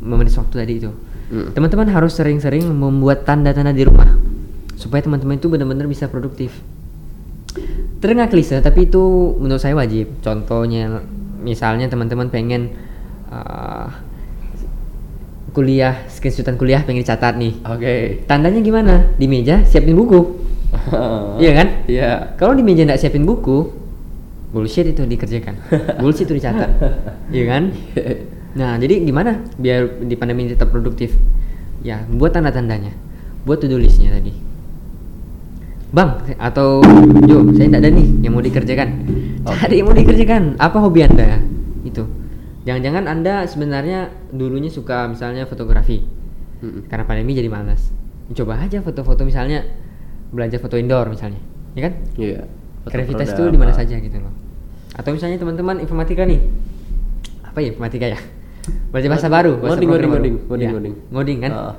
[0.00, 0.92] memenis waktu tadi itu.
[1.28, 1.52] Mm.
[1.52, 4.16] teman-teman harus sering-sering membuat tanda-tanda di rumah
[4.80, 6.56] supaya teman-teman itu benar-benar bisa produktif.
[8.00, 10.08] Terdengar klise tapi itu menurut saya wajib.
[10.24, 11.04] Contohnya
[11.44, 12.72] misalnya teman-teman pengen
[13.28, 13.92] uh,
[15.58, 17.94] kuliah screenshotan kuliah pengen dicatat nih oke
[18.30, 20.46] tandanya gimana di meja siapin buku
[21.42, 21.68] Iya kan?
[21.88, 23.72] iya Kalau di meja nggak siapin buku,
[24.52, 25.56] bullshit itu dikerjakan.
[26.00, 26.70] bullshit itu dicatat.
[27.32, 27.62] Iya kan?
[28.52, 31.16] Nah, jadi gimana biar di pandemi ini tetap produktif?
[31.80, 32.92] Ya, buat tanda-tandanya.
[33.48, 34.34] Buat to-do listnya tadi.
[35.88, 36.84] Bang, atau
[37.24, 38.88] Jo, saya tidak ada nih yang mau dikerjakan.
[39.48, 40.60] Ada yang mau dikerjakan.
[40.60, 41.40] Apa hobi Anda?
[42.68, 46.04] Jangan-jangan Anda sebenarnya dulunya suka misalnya fotografi.
[46.60, 46.84] Mm-mm.
[46.86, 47.88] Karena pandemi jadi malas.
[48.28, 49.64] Coba aja foto-foto misalnya
[50.28, 51.40] belajar foto indoor misalnya.
[51.72, 51.94] Ya kan?
[52.20, 52.44] iya
[52.88, 54.32] kreativitas itu di mana saja gitu loh
[54.96, 56.40] atau misalnya teman-teman informatika nih
[57.44, 58.18] apa ya informatika ya
[58.90, 60.22] belajar bahasa baru bahasa Ngoding, ngoding, baru.
[60.48, 60.94] ngoding, Ya, ngoding.
[61.12, 61.74] ngoding kan Ah.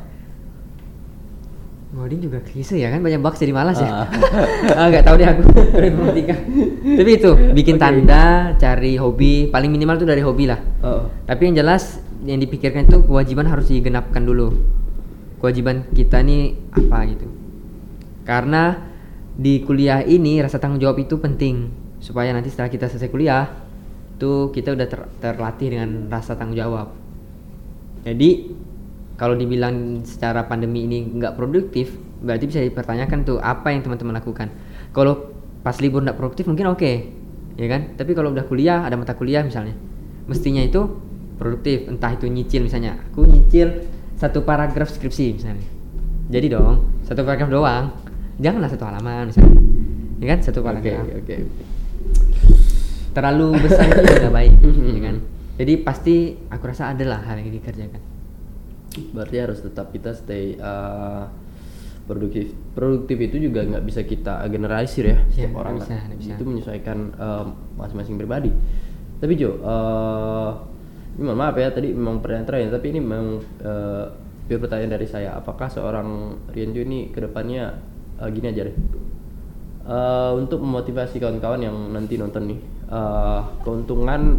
[1.89, 4.05] Ngoding juga klise ya kan banyak bugs jadi malas ya?
[4.05, 4.07] Ah.
[4.79, 5.41] ah nggak tahu deh aku.
[5.89, 6.35] Informatika
[6.85, 7.81] tapi itu bikin Oke.
[7.81, 10.59] tanda cari hobi paling minimal tuh dari hobi lah.
[10.85, 11.09] Oh.
[11.25, 14.53] tapi yang jelas yang dipikirkan itu kewajiban harus digenapkan dulu.
[15.39, 17.27] Kewajiban kita nih apa gitu.
[18.27, 18.75] Karena
[19.39, 21.71] di kuliah ini rasa tanggung jawab itu penting.
[22.03, 23.47] Supaya nanti setelah kita selesai kuliah
[24.19, 26.91] tuh kita udah ter- terlatih dengan rasa tanggung jawab.
[28.03, 28.51] Jadi
[29.20, 31.91] kalau dibilang secara pandemi ini nggak produktif
[32.24, 34.47] berarti bisa dipertanyakan tuh apa yang teman-teman lakukan?
[34.95, 36.91] Kalau pas libur nggak produktif mungkin oke
[37.59, 37.99] ya kan?
[37.99, 39.76] Tapi kalau udah kuliah ada mata kuliah misalnya
[40.24, 40.88] mestinya itu
[41.36, 41.91] produktif.
[41.91, 45.67] Entah itu nyicil misalnya aku nyicil satu paragraf skripsi misalnya.
[46.32, 47.91] Jadi dong satu paragraf doang.
[48.39, 49.59] Janganlah satu halaman misalnya
[50.24, 50.39] ya kan?
[50.39, 51.03] Satu paragraf.
[51.11, 51.38] Oke.
[53.09, 54.53] terlalu besar itu nggak baik
[54.95, 55.15] ya kan?
[55.59, 56.15] Jadi pasti
[56.47, 58.09] aku rasa ada lah hal yang dikerjakan
[59.16, 61.30] Berarti harus tetap kita stay uh,
[62.10, 62.52] produktif.
[62.74, 65.78] Produktif itu juga nggak bisa kita generalisir ya Iya, setiap orang.
[65.78, 66.10] bisa, kan.
[66.18, 66.34] bisa.
[66.36, 67.45] Itu menyesuaikan um,
[67.78, 68.52] masing-masing pribadi.
[69.20, 70.52] Tapi Jo, uh,
[71.20, 73.26] ini mohon maaf ya tadi memang pertanyaan terakhir, tapi ini memang
[73.62, 74.06] uh,
[74.47, 75.36] pure pertanyaan dari saya.
[75.38, 77.78] Apakah seorang Rian Jo ini ke depannya
[78.18, 78.76] uh, gini aja deh?
[79.89, 82.60] Uh, untuk memotivasi kawan-kawan yang nanti nonton nih,
[82.93, 84.38] uh, keuntungan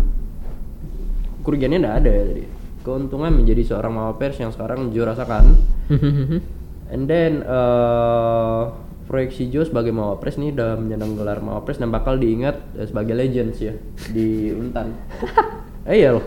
[1.42, 2.44] kerugiannya nggak ada ya tadi.
[2.80, 5.56] Keuntungan menjadi seorang mawapers yang sekarang Jo rasakan.
[6.92, 8.72] And then uh,
[9.06, 13.58] proyeksi Jo sebagai mawapres nih udah menyandang gelar mawapres dan bakal diingat eh, sebagai legends
[13.60, 13.74] ya
[14.10, 14.94] di Untan.
[15.90, 16.24] eh iya loh.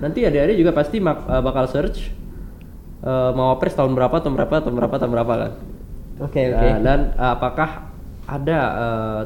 [0.00, 2.10] Nanti adik-adik juga pasti mak- eh, bakal search
[3.04, 5.52] uh, mawapres tahun berapa, tahun berapa, tahun berapa, tahun berapa kan.
[6.14, 7.70] oke oke Nah, dan uh, apakah
[8.24, 9.20] ada uh,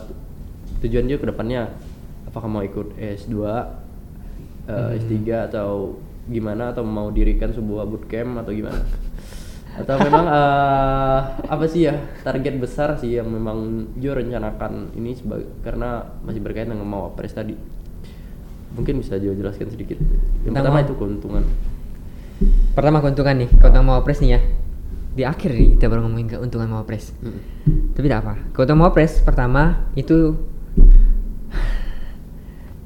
[0.83, 1.71] tujuan Jo ke depannya
[2.27, 5.17] apakah mau ikut S2, uh, S3
[5.49, 5.97] atau
[6.29, 8.85] gimana atau mau dirikan sebuah bootcamp atau gimana?
[9.75, 13.59] Atau memang uh, apa sih ya target besar sih yang memang
[13.95, 17.55] Jo rencanakan ini sebagai karena masih berkaitan dengan mau pres tadi.
[18.71, 19.97] Mungkin bisa Jo jelaskan sedikit.
[20.43, 21.45] Yang Tentang pertama mau- itu keuntungan.
[22.71, 24.41] pertama keuntungan nih keuntungan mawapres nih ya
[25.11, 27.41] di akhir nih kita baru ngomongin keuntungan mawapres Mm.
[27.91, 29.63] tapi tidak apa keuntungan mawapres pertama
[29.93, 30.39] itu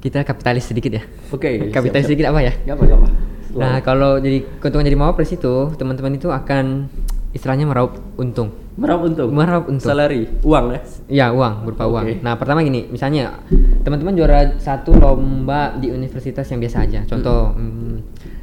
[0.02, 1.70] kita kapitalis sedikit ya Oke.
[1.70, 2.06] kapitalis siap, siap.
[2.10, 3.08] sedikit apa ya Gak apa, gak apa.
[3.52, 6.88] Nah, kalau jadi keuntungan jadi mawapres itu, teman-teman itu akan
[7.30, 8.48] istilahnya meraup untung.
[8.74, 9.28] meraup untung.
[9.28, 9.84] Meraup untung.
[9.86, 10.80] Salary, uang ya.
[11.06, 11.92] Ya, uang berupa Oke.
[11.92, 12.04] uang.
[12.24, 13.44] Nah, pertama gini, misalnya
[13.84, 17.04] teman-teman juara satu lomba di universitas yang biasa aja.
[17.04, 17.96] Contoh, hmm,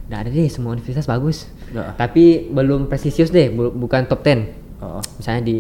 [0.05, 1.49] nggak ada deh semua universitas bagus.
[1.68, 1.97] Nggak.
[1.97, 4.45] Tapi belum prestisius deh, bu- bukan top 10.
[4.78, 5.01] Oh.
[5.18, 5.60] Misalnya di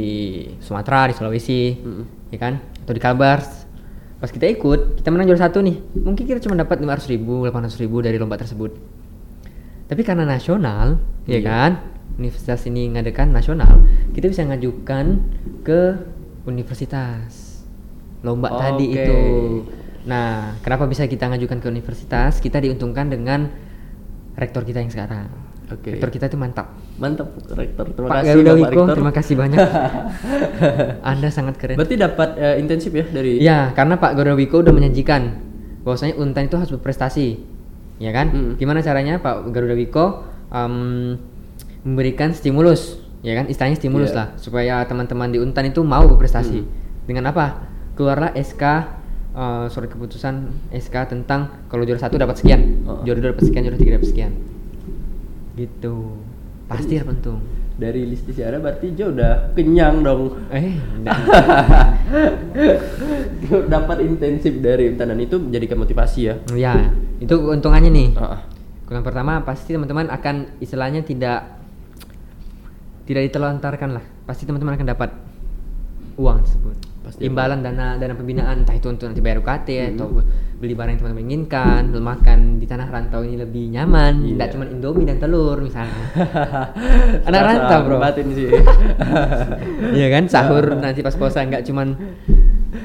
[0.61, 2.05] Sumatera, di Sulawesi, Mm-mm.
[2.29, 2.53] ya kan?
[2.79, 3.58] Atau di Kalbar.
[4.19, 5.79] Pas kita ikut, kita menang juara satu nih.
[5.95, 8.75] Mungkin kita cuma dapat 500 ribu, 800 ribu dari lomba tersebut.
[9.87, 11.47] Tapi karena nasional, ya Iya.
[11.47, 11.71] kan?
[12.19, 13.79] Universitas ini ngadakan nasional,
[14.11, 15.23] kita bisa ngajukan
[15.63, 15.81] ke
[16.43, 17.63] universitas.
[18.19, 18.99] Lomba tadi Oke.
[18.99, 19.19] itu.
[20.03, 22.43] Nah, kenapa bisa kita ngajukan ke universitas?
[22.43, 23.47] Kita diuntungkan dengan
[24.35, 25.31] rektor kita yang sekarang.
[25.69, 25.93] Oke.
[25.93, 26.73] Rektor kita itu mantap.
[26.97, 27.85] Mantap, rektor.
[27.93, 28.95] Terima Pak kasih Garuda Wiko, Rektor.
[28.97, 29.59] terima kasih banyak.
[31.13, 31.77] Anda sangat keren.
[31.77, 35.45] Berarti dapat eh, intensif ya dari Iya, karena Pak Garuda Wiko udah menjanjikan
[35.85, 37.39] bahwasanya Untan itu harus berprestasi,
[37.97, 38.27] ya kan?
[38.29, 38.51] Mm.
[38.57, 41.15] Gimana caranya Pak Garuda Wiko em,
[41.85, 43.47] memberikan stimulus, ya kan?
[43.47, 44.17] Istilahnya stimulus Iya.
[44.17, 46.59] lah, supaya teman-teman di Untan itu mau berprestasi.
[46.59, 46.67] Mm.
[47.05, 47.45] Dengan apa?
[47.95, 48.63] Keluarlah SK
[49.29, 50.33] eh, surat keputusan
[50.73, 53.05] SK tentang kalau juara satu dapat sekian, Oh.
[53.05, 54.33] juara dua dapat sekian, juara tiga dapat sekian.
[55.59, 55.95] Gitu.
[56.69, 57.41] Pasti dapat untung.
[57.79, 60.35] dari list isinya berarti Jo udah kenyang dong.
[60.51, 60.75] Eh,
[63.73, 66.35] dapat intensif dari dan itu menjadikan motivasi ya.
[66.59, 66.91] ya,
[67.23, 68.09] itu keuntungannya nih.
[68.19, 68.43] Ah,
[68.91, 71.55] Yang pertama pasti teman-teman akan istilahnya tidak
[73.07, 74.03] tidak ditelantarkan lah.
[74.27, 75.15] Pasti teman-teman akan dapat
[76.19, 76.75] uang tersebut.
[77.09, 79.89] Pasti Imbalan dana dana pembinaan entah itu untuk nanti bayar UKT Mhm.
[79.97, 80.07] atau
[80.61, 84.29] beli barang yang teman-teman inginkan, makan di tanah rantau ini lebih nyaman, Iya.
[84.37, 86.03] tidak cuma Indomie dan telur misalnya.
[87.27, 87.97] Anak rantau, Bro.
[87.97, 88.45] Batin sih.
[89.97, 91.97] Iya kan sahur nanti pas puasa nggak cuman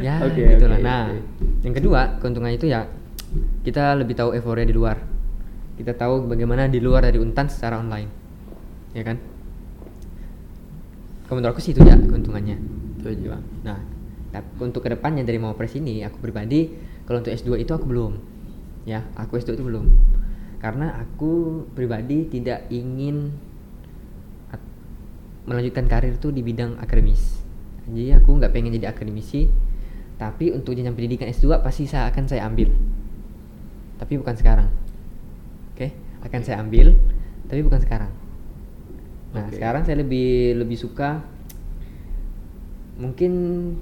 [0.00, 0.80] ya Oke, gitulah.
[0.80, 1.20] oke, nah, oke.
[1.60, 2.88] yang kedua keuntungan itu ya
[3.60, 4.96] kita lebih tahu euforia di luar.
[5.74, 8.08] Kita tahu bagaimana di luar dari Untan secara online.
[8.94, 9.18] Ya kan?
[11.26, 12.56] Kalau menurut aku sih itu ya keuntungannya.
[13.00, 13.36] Itu aja.
[13.66, 13.78] Nah,
[14.34, 16.74] tapi untuk ke depannya dari mau pres ini, aku pribadi
[17.06, 18.18] kalau untuk S2 itu aku belum,
[18.82, 19.86] ya, aku S2 itu belum,
[20.58, 23.30] karena aku pribadi tidak ingin
[25.44, 27.44] melanjutkan karir tuh di bidang akademis.
[27.84, 29.46] Jadi aku nggak pengen jadi akademisi,
[30.16, 32.74] tapi untuk jenjang pendidikan S2 pasti saya akan saya ambil,
[34.02, 34.66] tapi bukan sekarang.
[35.76, 35.94] Oke,
[36.26, 36.96] akan saya ambil,
[37.46, 38.10] tapi bukan sekarang.
[39.36, 39.60] Nah, Oke.
[39.60, 41.22] sekarang saya lebih lebih suka
[42.94, 43.32] mungkin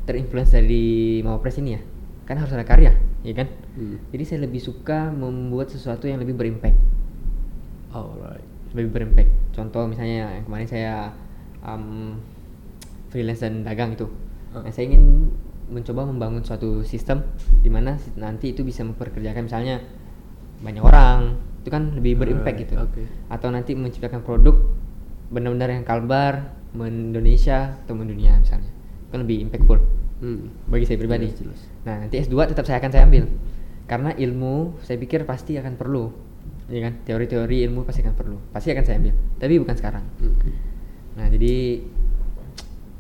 [0.08, 1.80] terinfluence dari Mawapres ini ya.
[2.24, 2.96] Kan harus ada karya,
[3.26, 3.48] ya kan?
[3.76, 3.96] Hmm.
[4.12, 6.78] Jadi saya lebih suka membuat sesuatu yang lebih berimpact.
[7.92, 8.44] Alright.
[8.72, 9.30] Lebih berimpact.
[9.52, 11.12] Contoh misalnya yang kemarin saya
[11.60, 12.16] um,
[13.12, 14.08] freelance dan dagang itu.
[14.56, 14.64] Ah.
[14.64, 15.28] Nah, saya ingin
[15.72, 17.24] mencoba membangun suatu sistem
[17.64, 19.80] di mana nanti itu bisa memperkerjakan misalnya
[20.64, 21.36] banyak orang.
[21.60, 22.74] Itu kan lebih berimpact gitu.
[22.80, 23.02] oke.
[23.28, 24.56] Atau nanti menciptakan produk
[25.32, 28.82] benar-benar yang kalbar men-Indonesia atau mendunia misalnya.
[29.12, 29.78] Kan lebih impactful
[30.22, 30.54] Hmm.
[30.70, 31.34] bagi saya pribadi.
[31.34, 31.60] Jelas, jelas.
[31.82, 33.26] Nah, nanti S2 tetap saya akan saya ambil.
[33.90, 36.14] Karena ilmu saya pikir pasti akan perlu.
[36.70, 37.02] Ya kan?
[37.02, 38.38] Teori-teori ilmu pasti akan perlu.
[38.54, 39.14] Pasti akan saya ambil.
[39.42, 40.04] Tapi bukan sekarang.
[40.22, 40.34] Hmm.
[41.18, 41.82] Nah, jadi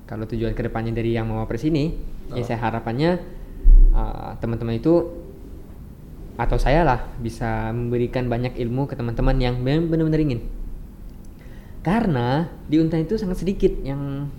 [0.04, 1.94] kalau tujuan ke depannya dari yang mau pres ini,
[2.34, 2.44] ya Oh.
[2.44, 3.22] saya harapannya
[3.94, 5.22] uh, teman-teman itu
[6.34, 10.40] atau saya lah bisa memberikan banyak ilmu ke teman-teman yang benar-benar ingin
[11.84, 14.32] karena di unta itu sangat sedikit yang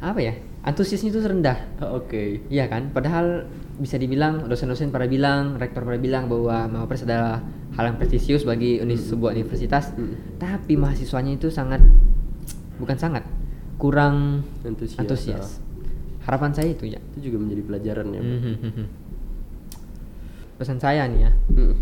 [0.00, 1.56] apa ya antusiasnya itu rendah
[1.92, 2.44] Oke.
[2.48, 2.88] Iya kan?
[2.90, 3.44] Padahal
[3.76, 7.40] bisa dibilang dosen-dosen pada bilang, rektor pada bilang bahwa Mawapres adalah
[7.72, 9.92] hal yang prestisius bagi uni- sebuah universitas.
[9.94, 10.36] Hmm.
[10.36, 11.80] Tapi mahasiswanya itu sangat
[12.76, 13.24] bukan sangat
[13.76, 15.46] kurang Antusias, antusias.
[15.48, 16.28] ah.
[16.28, 17.00] Harapan saya itu ya.
[17.16, 18.20] Itu juga menjadi pelajaran ya.
[18.20, 18.36] Bro.
[18.68, 18.86] Mhm.
[20.56, 21.72] Pesan saya nih ya, Hmm.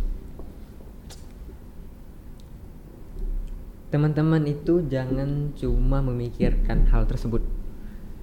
[3.88, 7.40] teman-teman itu jangan cuma memikirkan hal tersebut.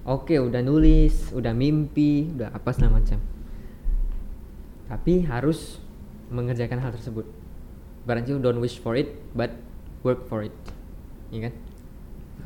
[0.06, 3.18] Oke, udah nulis, udah mimpi, udah apa segala macam.
[4.86, 5.82] Tapi harus
[6.30, 7.26] mengerjakan hal tersebut.
[8.06, 9.50] Barangkali don't wish for it, but
[10.06, 10.54] work for it.
[11.34, 11.54] Iya kan?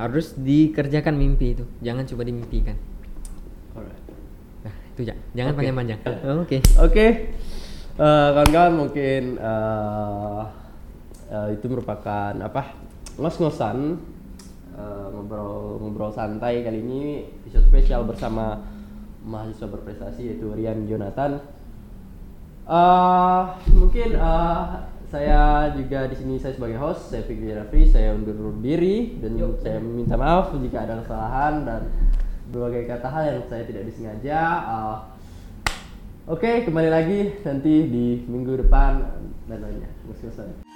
[0.00, 2.80] Harus dikerjakan mimpi itu, jangan coba dimimpikan.
[3.76, 4.04] Alright.
[4.64, 5.14] Nah, itu ya.
[5.36, 5.58] Jangan Oke.
[5.60, 6.00] panjang-panjang.
[6.40, 6.56] Oke.
[6.80, 7.06] Oke,
[8.00, 10.42] Eh, kawan-kawan mungkin eh,
[11.28, 12.72] eh, itu merupakan apa
[13.20, 14.00] ngos-ngosan
[14.80, 18.64] eh, ngobrol ngobrol santai kali ini episode spesial bersama
[19.20, 21.44] mahasiswa berprestasi yaitu Rian Jonathan.
[22.64, 23.42] Eh,
[23.76, 24.64] mungkin eh,
[25.12, 29.76] saya juga di sini saya sebagai host, saya Fikri Raffi, saya undur diri dan saya
[29.84, 31.82] minta maaf jika ada kesalahan dan
[32.48, 34.40] berbagai kata hal yang saya tidak disengaja.
[34.64, 34.98] Eh,
[36.30, 39.02] Oke, kembali lagi nanti di minggu depan
[39.50, 39.90] dan lainnya.
[40.06, 40.69] Ngos-ngosan.